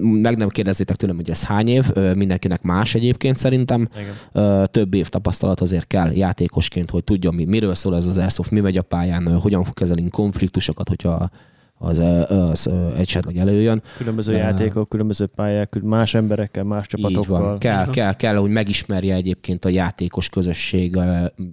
[0.00, 3.88] meg nem kérdezzétek tőlem, hogy ez hány év, ö, mindenkinek más egyébként szerintem.
[3.98, 4.14] igen.
[4.32, 8.50] Ö, több év tapasztalat azért kell játékosként, hogy tudjon, mi, miről szól ez az Airsoft,
[8.50, 11.30] mi megy a pályán, ö, hogyan fog kezelni konfliktusokat, hogyha
[11.78, 11.98] az,
[12.28, 13.82] az esetleg előjön.
[13.96, 17.40] Különböző De- játékok, különböző pályák, más emberekkel, más Így csapatokkal.
[17.40, 17.58] van.
[17.58, 17.94] Kell, van.
[17.94, 20.98] kell, kell, hogy megismerje egyébként a játékos közösség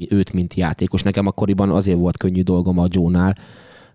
[0.10, 1.04] őt, mint játékos.
[1.04, 3.38] Nekem akkoriban azért volt könnyű dolgom a Joe-nál,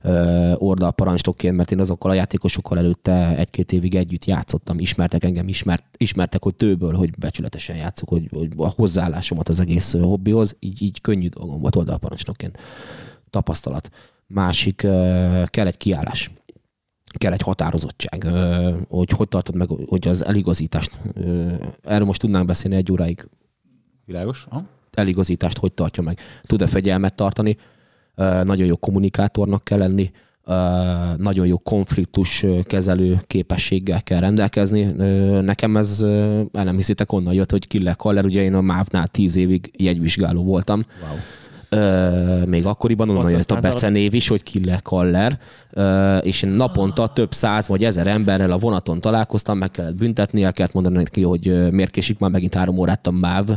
[0.03, 5.85] ö, oldalparancsnokként, mert én azokkal a játékosokkal előtte egy-két évig együtt játszottam, ismertek engem, ismert,
[5.97, 11.01] ismertek, hogy tőből, hogy becsületesen játszok, hogy, hogy a hozzáállásomat az egész hobbihoz, így, így
[11.01, 12.59] könnyű dolgom volt oldalparancsnokként.
[13.31, 13.91] Tapasztalat.
[14.29, 14.77] Másik,
[15.47, 16.31] kell egy kiállás
[17.13, 18.27] kell egy határozottság,
[18.89, 20.99] hogy hogy tartod meg, hogy az eligazítást,
[21.83, 23.29] erről most tudnánk beszélni egy óráig,
[24.05, 24.47] Világos?
[24.49, 24.65] Aha.
[24.93, 26.19] eligazítást hogy tartja meg.
[26.43, 27.57] Tud-e fegyelmet tartani,
[28.43, 30.11] nagyon jó kommunikátornak kell lenni,
[31.17, 34.83] nagyon jó konfliktus kezelő képességgel kell rendelkezni.
[35.41, 36.03] Nekem ez,
[36.53, 40.45] el nem hiszitek, onnan jött, hogy Killer Kaller, ugye én a MÁV-nál tíz évig jegyvizsgáló
[40.45, 41.17] voltam, Wow.
[41.71, 45.39] Ö, még akkoriban onnan jött a aztán Bece név is, hogy Killer Kaller,
[45.71, 50.43] Ö, és én naponta több száz vagy ezer emberrel a vonaton találkoztam, meg kellett büntetni,
[50.43, 53.49] el kellett mondani neki, hogy miért késik már megint három órát a MÁV,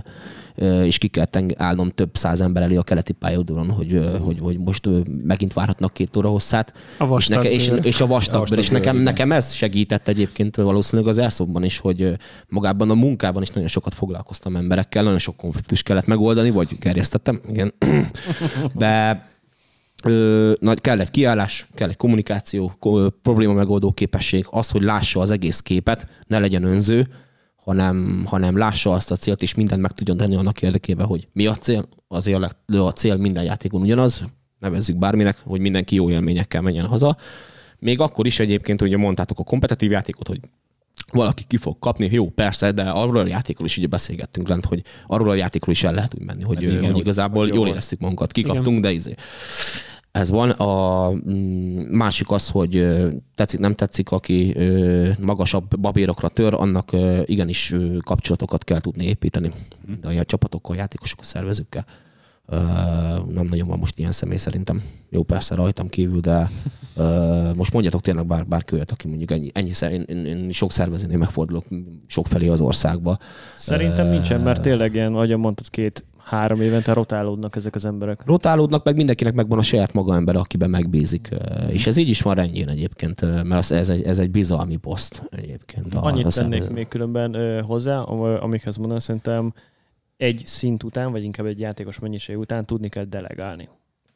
[0.61, 4.59] és ki kellett eng- állnom több száz ember elé a keleti pályaudvaron, hogy, hogy, hogy
[4.59, 4.87] most
[5.23, 6.73] megint várhatnak két óra hosszát.
[6.97, 9.13] A És, vastag neke, és, és a vastag, A bőr, és vastag bőr, nekem, igen.
[9.13, 12.13] nekem ez segített egyébként valószínűleg az elszobban is, hogy
[12.47, 17.41] magában a munkában is nagyon sokat foglalkoztam emberekkel, nagyon sok konfliktus kellett megoldani, vagy gerjesztettem,
[17.49, 17.73] igen.
[18.73, 19.25] De
[20.03, 25.19] ö, nagy, kell egy kiállás, kell egy kommunikáció, ko- probléma megoldó képesség, az, hogy lássa
[25.19, 27.07] az egész képet, ne legyen önző,
[27.63, 31.45] hanem, hanem lássa azt a célt, és mindent meg tudjon tenni annak érdekében, hogy mi
[31.45, 31.87] a cél.
[32.07, 34.23] Azért a, cél minden játékon ugyanaz,
[34.59, 37.17] nevezzük bárminek, hogy mindenki jó élményekkel menjen haza.
[37.79, 40.39] Még akkor is egyébként, ugye mondtátok a kompetitív játékot, hogy
[41.11, 44.83] valaki ki fog kapni, jó, persze, de arról a játékról is ugye beszélgettünk lent, hogy
[45.07, 47.67] arról a játékról is el lehet úgy menni, hogy, Hát igen, hogy igazából hogy jól
[47.67, 49.15] éreztük magunkat, kikaptunk, de izé.
[50.11, 50.49] Ez van.
[50.49, 52.87] A mm, másik az, hogy
[53.35, 54.55] tetszik, nem tetszik, aki
[55.19, 56.91] magasabb babérokra tör, annak
[57.25, 59.51] igenis kapcsolatokat kell tudni építeni.
[60.01, 61.85] De a csapatokkal, játékosokkal, szervezőkkel.
[63.27, 64.83] Nem nagyon van most ilyen személy szerintem.
[65.09, 66.49] Jó, persze rajtam kívül, de
[67.55, 71.17] most mondjatok tényleg bár, bárki olyat, aki mondjuk ennyi, ennyi én, én, én sok szervezőnél
[71.17, 71.65] megfordulok
[72.07, 73.17] sok felé az országba.
[73.57, 78.21] Szerintem nincsen, mert tényleg ilyen, ahogy mondtad, két, három évente rotálódnak ezek az emberek.
[78.25, 81.29] Rotálódnak, meg mindenkinek megvan a saját maga ember, akiben megbízik.
[81.67, 85.95] És ez így is van rendjén egyébként, mert ez egy, ez egy bizalmi poszt egyébként.
[85.95, 89.53] Annyit a tennék még különben hozzá, amikhez mondom, szerintem
[90.17, 93.69] egy szint után, vagy inkább egy játékos mennyiség után tudni kell delegálni.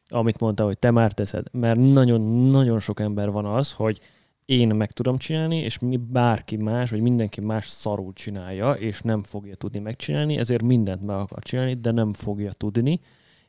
[0.08, 1.46] Amit mondta, hogy te már teszed.
[1.52, 4.00] Mert nagyon-nagyon sok ember van az, hogy
[4.46, 9.22] én meg tudom csinálni, és mi bárki más, vagy mindenki más szarul csinálja, és nem
[9.22, 13.00] fogja tudni megcsinálni, ezért mindent meg akar csinálni, de nem fogja tudni,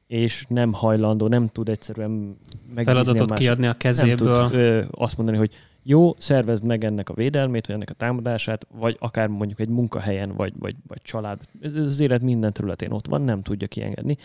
[0.08, 2.38] és nem hajlandó, nem tud egyszerűen
[2.76, 4.39] Feladatot a kiadni a kezéből.
[4.39, 5.52] Nem tud ö, azt mondani, hogy
[5.84, 10.34] jó, szervezd meg ennek a védelmét, vagy ennek a támadását, vagy akár mondjuk egy munkahelyen,
[10.36, 11.39] vagy, vagy, vagy család.
[11.62, 14.18] Ez az élet minden területén ott van, nem tudja kiengedni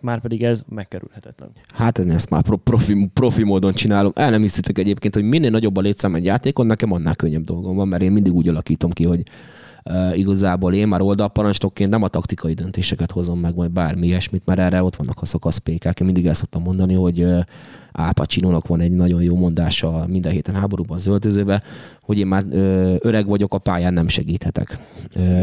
[0.00, 1.50] már pedig ez megkerülhetetlen.
[1.74, 4.12] Hát én ezt már profi, profi módon csinálom.
[4.14, 7.76] El nem hiszitek egyébként, hogy minél nagyobb a létszám egy játékon, nekem annál könnyebb dolgom
[7.76, 9.22] van, mert én mindig úgy alakítom ki, hogy
[9.90, 14.58] Uh, igazából én már oldalparancsnokként nem a taktikai döntéseket hozom meg, vagy bármi ilyesmit, mert
[14.58, 16.00] erre ott vannak a szakaszpékák.
[16.00, 17.40] Én mindig el szoktam mondani, hogy uh,
[17.98, 21.62] Al Pacino-nak van egy nagyon jó mondása minden héten háborúban, zöldözőbe,
[22.00, 22.44] hogy én már
[22.98, 24.78] öreg vagyok, a pályán nem segíthetek.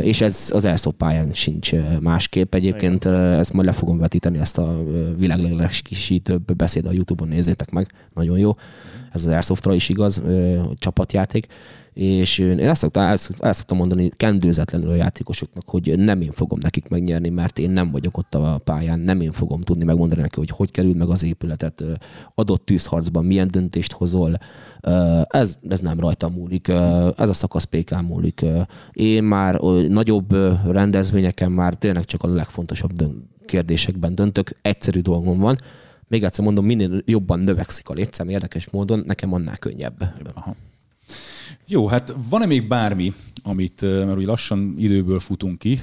[0.01, 2.55] És ez az elszó pályán sincs másképp.
[2.55, 4.83] Egyébként uh, ezt majd le fogom vetíteni, ezt a
[5.17, 8.55] világ legkisítőbb beszéd a Youtube-on nézzétek meg, nagyon jó.
[9.11, 10.21] Ez az Airsoftra is igaz,
[10.77, 11.47] csapatjáték
[11.93, 16.87] és én ezt szoktam, ezt szoktam mondani kendőzetlenül a játékosoknak, hogy nem én fogom nekik
[16.87, 20.49] megnyerni, mert én nem vagyok ott a pályán, nem én fogom tudni megmondani neki, hogy
[20.49, 21.83] hogy kerül meg az épületet,
[22.35, 24.37] adott tűzharcban milyen döntést hozol,
[25.27, 26.67] ez, ez nem rajta múlik,
[27.17, 28.45] ez a szakasz PK múlik.
[28.91, 30.35] Én már nagyobb
[30.71, 33.03] rendezvényeken már tényleg csak a legfontosabb
[33.45, 35.57] kérdésekben döntök, egyszerű dolgom van,
[36.07, 40.13] még egyszer mondom, minél jobban növekszik a létszám érdekes módon, nekem annál könnyebb.
[40.33, 40.55] Aha.
[41.65, 45.79] Jó, hát van-e még bármi, amit, mert úgy lassan időből futunk ki,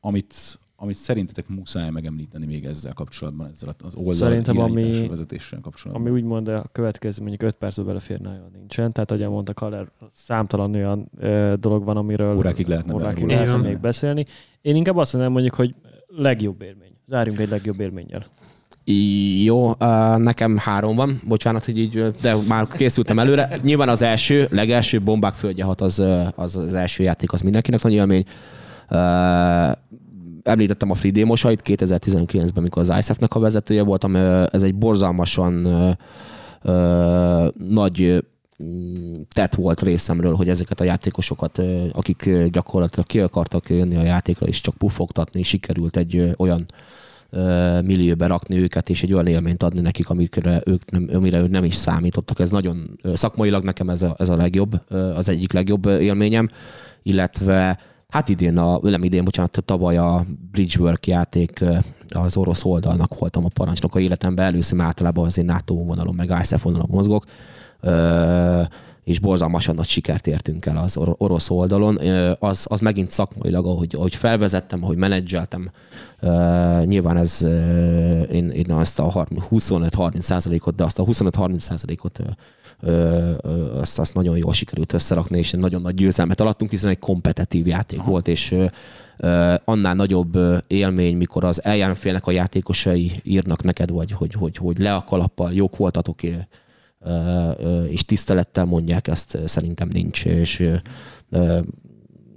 [0.00, 0.34] amit,
[0.76, 6.06] amit szerintetek muszáj megemlíteni még ezzel kapcsolatban, ezzel az oldal Szerintem ami, vezetéssel kapcsolatban?
[6.06, 8.92] Ami úgy mond, a következő mondjuk 5 percben beleférne, olyan nincsen.
[8.92, 13.80] Tehát, ahogy mondta Kaller, számtalan olyan ö, dolog van, amiről órákig lehetne, órákig lehetne még
[13.80, 14.26] beszélni.
[14.60, 15.74] Én inkább azt mondom, mondjuk, hogy
[16.06, 16.92] legjobb élmény.
[17.08, 18.26] Zárjunk egy legjobb élménnyel.
[18.84, 19.72] Jó,
[20.16, 23.58] nekem három van, bocsánat, hogy így, de már készültem előre.
[23.62, 26.02] Nyilván az első, legelső bombák földje hat az,
[26.34, 28.24] az, az első játék, az mindenkinek nagy élmény.
[30.42, 34.16] Említettem a Free Demos-ait 2019-ben, mikor az ISF-nek a vezetője voltam.
[34.50, 35.52] Ez egy borzalmasan
[37.68, 38.24] nagy
[39.34, 41.62] tett volt részemről, hogy ezeket a játékosokat,
[41.92, 46.66] akik gyakorlatilag ki akartak jönni a játékra, és csak puffogtatni, sikerült egy olyan
[47.84, 51.64] millióbe rakni őket, és egy olyan élményt adni nekik, amikre ők nem, amire ők nem
[51.64, 52.38] is számítottak.
[52.38, 56.50] Ez nagyon szakmailag nekem ez a, ez a legjobb, az egyik legjobb élményem,
[57.02, 57.78] illetve
[58.12, 61.64] Hát idén, a, nem idén, bocsánat, tavaly a Bridgework játék
[62.08, 66.62] az orosz oldalnak voltam a parancsnok a életemben, először általában azért NATO vonalon, meg ISF
[66.62, 67.24] vonalon mozgok
[69.04, 71.98] és borzalmasan nagy sikert értünk el az orosz oldalon.
[72.38, 75.70] Az, az megint szakmailag, ahogy, ahogy felvezettem, ahogy menedzseltem,
[76.84, 77.42] nyilván ez
[78.30, 82.22] én, én azt a 25-30 százalékot, de azt a 25-30 százalékot
[83.80, 87.98] azt, azt nagyon jól sikerült összerakni, és nagyon nagy győzelmet alattunk, hiszen egy kompetitív játék
[87.98, 88.10] Aha.
[88.10, 88.56] volt, és
[89.64, 94.94] annál nagyobb élmény, mikor az ellenfélnek a játékosai írnak neked, vagy hogy, hogy, hogy le
[94.94, 96.20] a kalappal, jók voltatok,
[97.88, 100.70] és tisztelettel mondják, ezt szerintem nincs, és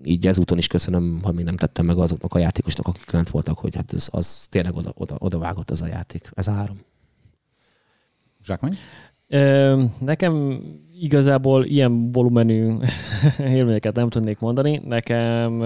[0.04, 3.58] így ezúton is köszönöm, ha még nem tettem meg azoknak a játékosnak, akik lent voltak,
[3.58, 6.30] hogy hát ez, az tényleg oda, oda, oda vágott ez a játék.
[6.34, 6.78] Ez a három.
[8.44, 8.78] Zsákmány?
[10.00, 10.62] Nekem
[11.00, 12.74] igazából ilyen volumenű
[13.58, 14.82] élményeket nem tudnék mondani.
[14.86, 15.62] Nekem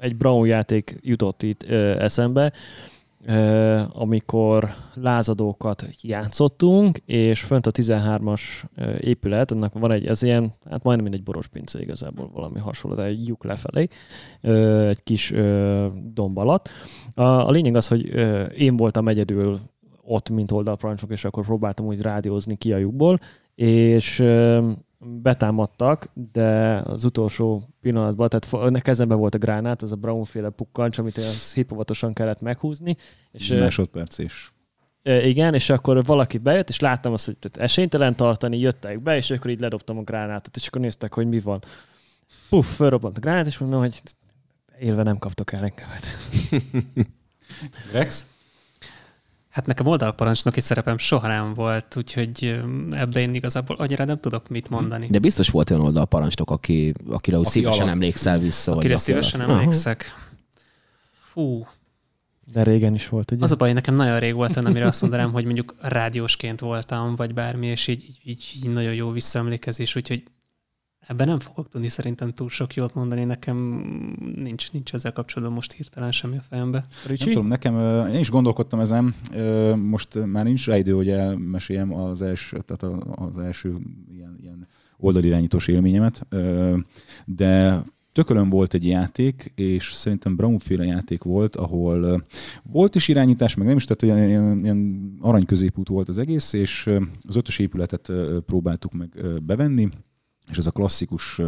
[0.00, 1.62] egy Brown játék jutott itt
[1.98, 2.52] eszembe,
[3.92, 8.42] amikor lázadókat játszottunk, és fönt a 13-as
[9.00, 13.02] épület, annak van egy, ez ilyen, hát majdnem mint egy boros pince igazából valami hasonló,
[13.02, 13.88] egy lyuk lefelé,
[14.88, 15.34] egy kis
[16.12, 16.68] domb alatt.
[17.14, 18.04] A, a lényeg az, hogy
[18.56, 19.58] én voltam egyedül
[20.02, 23.20] ott, mint oldalparancsnok, és akkor próbáltam úgy rádiózni ki a lyukból,
[23.54, 24.24] és
[25.22, 30.98] betámadtak, de az utolsó pillanatban, tehát a kezemben volt a gránát, az a brownféle pukkancs,
[30.98, 31.20] amit
[31.54, 32.96] hipovatosan kellett meghúzni.
[33.32, 34.52] És másodperc is.
[35.02, 39.50] Igen, és akkor valaki bejött, és láttam azt, hogy esélytelen tartani, jöttek be, és akkor
[39.50, 41.62] így ledobtam a gránátot, és akkor néztek, hogy mi van.
[42.48, 44.02] Puff, felrobbant a gránát, és mondom, hogy
[44.78, 46.06] élve nem kaptok el engemet.
[47.92, 48.24] Rex?
[49.58, 54.68] Hát nekem oldalparancsnoki szerepem soha nem volt, úgyhogy ebben én igazából annyira nem tudok mit
[54.68, 55.06] mondani.
[55.10, 57.92] De biztos volt olyan oldalparancsnok, aki, akire aki szívesen alatt.
[57.92, 58.72] emlékszel vissza.
[58.72, 59.56] Akire vagy szívesen akire...
[59.56, 60.14] emlékszek.
[61.12, 61.66] Fú.
[62.52, 63.44] De régen is volt, ugye?
[63.44, 67.34] Az a baj, nekem nagyon rég volt amire azt mondanám, hogy mondjuk rádiósként voltam, vagy
[67.34, 70.22] bármi, és így, így, így, így nagyon jó visszaemlékezés, úgyhogy
[71.08, 73.56] ebben nem fogok tudni szerintem túl sok jót mondani, nekem
[74.34, 76.84] nincs, nincs ezzel kapcsolatban most hirtelen semmi a fejembe.
[77.06, 77.24] Ricsi?
[77.24, 79.14] Nem tudom, nekem, én is gondolkodtam ezen,
[79.76, 83.76] most már nincs rá idő, hogy elmeséljem az első, tehát az első
[84.12, 86.26] ilyen, ilyen oldalirányítós élményemet,
[87.24, 87.82] de
[88.12, 92.24] tökölön volt egy játék, és szerintem Brownféle játék volt, ahol
[92.62, 96.52] volt is irányítás, meg nem is, tehát ilyen, ilyen, ilyen arany középút volt az egész,
[96.52, 96.90] és
[97.22, 98.12] az ötös épületet
[98.46, 99.08] próbáltuk meg
[99.42, 99.88] bevenni,
[100.50, 101.40] és ez a klasszikus,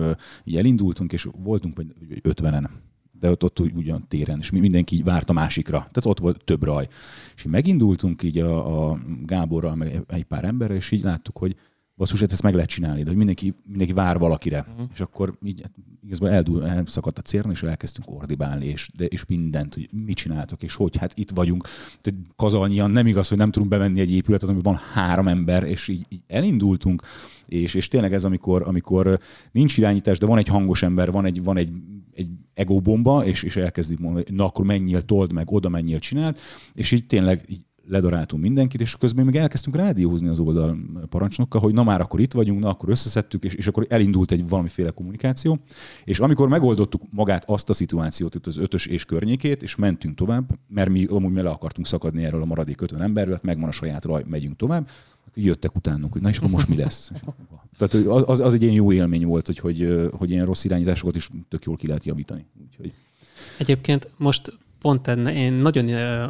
[0.44, 1.86] így elindultunk, és voltunk vagy
[2.22, 2.88] ötvenen
[3.20, 5.78] de ott, ott ugyan téren, és mindenki így várt a másikra.
[5.78, 6.88] Tehát ott volt több raj.
[7.36, 11.56] És így megindultunk így a, a Gáborral, meg egy pár emberrel, és így láttuk, hogy
[12.00, 14.66] basszus, hát ezt meg lehet csinálni, de hogy mindenki, mindenki vár valakire.
[14.68, 14.88] Uh-huh.
[14.92, 15.72] És akkor így hát
[16.04, 20.62] igazából eldúl, elszakadt a cérna, és elkezdtünk ordibálni, és, de, és mindent, hogy mit csináltok,
[20.62, 21.68] és hogy, hát itt vagyunk.
[22.00, 25.88] Tehát kazalnyian nem igaz, hogy nem tudunk bevenni egy épületet, amiben van három ember, és
[25.88, 27.02] így, így elindultunk,
[27.46, 29.20] és, és tényleg ez, amikor, amikor
[29.52, 31.70] nincs irányítás, de van egy hangos ember, van egy, van egy,
[32.12, 36.40] egy egóbomba, és, és elkezdik mondani, na akkor menjél, told meg, oda menjél, csinált,
[36.74, 40.78] és így tényleg így ledaráltunk mindenkit, és közben még elkezdtünk rádiózni az oldal
[41.08, 44.48] parancsnokkal, hogy na már akkor itt vagyunk, na akkor összeszedtük, és, és akkor elindult egy
[44.48, 45.58] valamiféle kommunikáció.
[46.04, 50.58] És amikor megoldottuk magát azt a szituációt, itt az ötös és környékét, és mentünk tovább,
[50.68, 54.04] mert mi amúgy mele akartunk szakadni erről a maradék 50 emberről, hát megvan a saját
[54.04, 54.88] raj, megyünk tovább,
[55.34, 57.10] jöttek utánunk, hogy na és akkor most mi lesz?
[57.78, 61.16] Tehát az, az, az egy ilyen jó élmény volt, hogy, hogy, hogy ilyen rossz irányításokat
[61.16, 62.46] is tök jól ki lehet javítani.
[62.68, 62.92] Úgyhogy...
[63.58, 65.84] Egyébként most pont én nagyon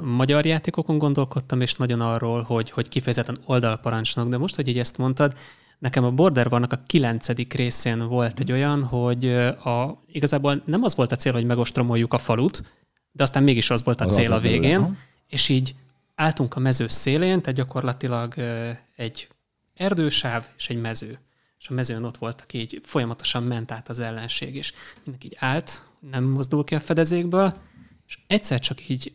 [0.05, 4.99] magyar játékokon gondolkodtam, és nagyon arról, hogy, hogy kifejezetten oldalparancsnok, de most, hogy így ezt
[4.99, 5.35] mondtad,
[5.79, 9.27] nekem a Border vannak a kilencedik részén volt egy olyan, hogy
[9.65, 12.75] a, igazából nem az volt a cél, hogy megostromoljuk a falut,
[13.13, 14.97] de aztán mégis az volt a az cél az a végén, előle,
[15.27, 15.75] és így
[16.15, 18.35] álltunk a mező szélén, tehát gyakorlatilag
[18.97, 19.29] egy
[19.75, 21.19] erdősáv és egy mező.
[21.59, 24.73] És a mezőn ott voltak így, folyamatosan ment át az ellenség, és
[25.05, 27.55] mindenki így állt, nem mozdul ki a fedezékből,
[28.11, 29.13] és egyszer csak így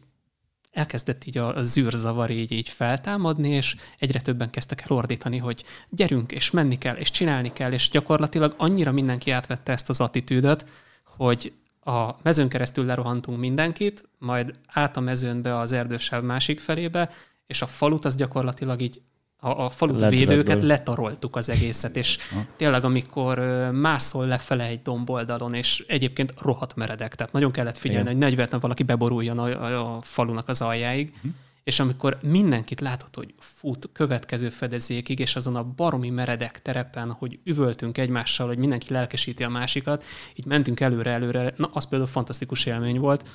[0.71, 5.63] elkezdett így a, a zűrzavar így, így feltámadni, és egyre többen kezdtek el ordítani, hogy
[5.89, 10.65] gyerünk, és menni kell, és csinálni kell, és gyakorlatilag annyira mindenki átvette ezt az attitűdöt,
[11.03, 17.09] hogy a mezőn keresztül lerohantunk mindenkit, majd át a mezőnbe az erdősáv másik felébe,
[17.47, 19.01] és a falut az gyakorlatilag így
[19.45, 22.17] a, a falut védőket letaroltuk az egészet, és
[22.55, 23.39] tényleg amikor
[23.71, 28.13] mászol lefele egy domboldalon, és egyébként rohadt meredek, tehát nagyon kellett figyelni, Igen.
[28.13, 31.31] hogy ne egyvetlen valaki beboruljon a, a, a falunak az aljáig, uh-huh.
[31.63, 37.39] és amikor mindenkit látod, hogy fut következő fedezékig, és azon a baromi meredek terepen, hogy
[37.43, 40.03] üvöltünk egymással, hogy mindenki lelkesíti a másikat,
[40.35, 43.27] így mentünk előre-előre, na az például fantasztikus élmény volt,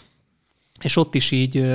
[0.82, 1.66] és ott is így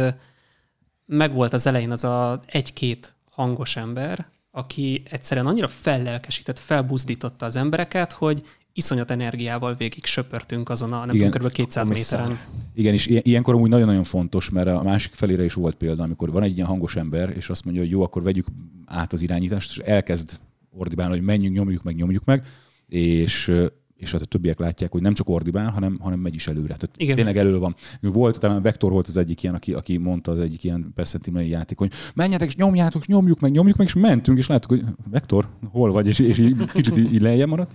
[1.06, 8.12] megvolt az elején az a egy-két hangos ember, aki egyszerűen annyira fellelkesített, felbuzdította az embereket,
[8.12, 11.54] hogy iszonyat energiával végig söpörtünk azon a nem Igen, tudom, kb.
[11.54, 12.40] 200 méteren.
[12.74, 16.44] Igen, és ilyenkor amúgy nagyon-nagyon fontos, mert a másik felére is volt példa, amikor van
[16.44, 18.48] egy ilyen hangos ember, és azt mondja, hogy jó, akkor vegyük
[18.86, 22.46] át az irányítást, és elkezd ordibálni, hogy menjünk, nyomjuk meg, nyomjuk meg,
[22.88, 23.52] és
[23.98, 26.76] és hát a többiek látják, hogy nem csak ordibál, hanem, hanem megy is előre.
[26.76, 27.16] Tehát Igen.
[27.16, 27.76] tényleg elő van.
[28.02, 31.78] Volt, talán Vektor volt az egyik ilyen, aki, aki mondta az egyik ilyen percentimai játék,
[31.78, 35.48] hogy menjetek és nyomjátok, és nyomjuk meg, nyomjuk meg, és mentünk, és láttuk, hogy Vektor,
[35.72, 37.72] hol vagy, és, és így kicsit így, így lejjebb maradt.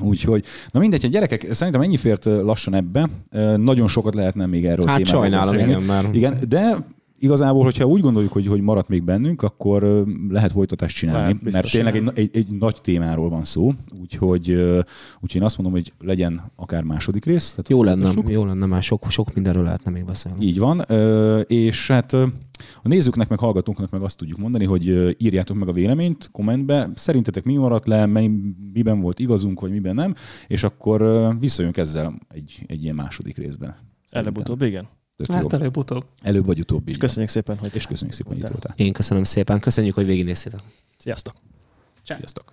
[0.00, 3.08] Úgyhogy, na mindegy, a gyerekek, szerintem ennyi fért lassan ebbe.
[3.56, 6.08] Nagyon sokat lehetne még erről Hát sajnálom, igen, már.
[6.12, 6.86] Igen, de
[7.22, 11.70] igazából, hogyha úgy gondoljuk, hogy, hogy maradt még bennünk, akkor lehet folytatást csinálni, lehet, mert
[11.70, 14.50] tényleg egy, egy, egy, nagy témáról van szó, úgyhogy,
[15.20, 17.50] úgyhogy én azt mondom, hogy legyen akár második rész.
[17.50, 20.46] Tehát jó lenne, jó lenne, már sok, sok mindenről lehetne még beszélni.
[20.46, 20.80] Így van,
[21.46, 22.30] és hát a
[22.82, 27.56] nézőknek, meg hallgatóknak meg azt tudjuk mondani, hogy írjátok meg a véleményt kommentbe, szerintetek mi
[27.56, 28.06] maradt le,
[28.72, 30.14] miben volt igazunk, vagy miben nem,
[30.46, 33.74] és akkor visszajönk ezzel egy, egy ilyen második részben.
[34.10, 34.88] Előbb-utóbb, igen.
[35.28, 36.04] Hát előbb-utóbb.
[36.22, 36.88] Előbb vagy utóbb.
[36.88, 38.74] És köszönjük szépen, hogy És köszönjük szépen, hogy itt voltál.
[38.76, 39.60] Én köszönöm szépen.
[39.60, 40.60] Köszönjük, hogy végignéztétek.
[40.96, 41.34] Sziasztok.
[42.02, 42.52] Sziasztok.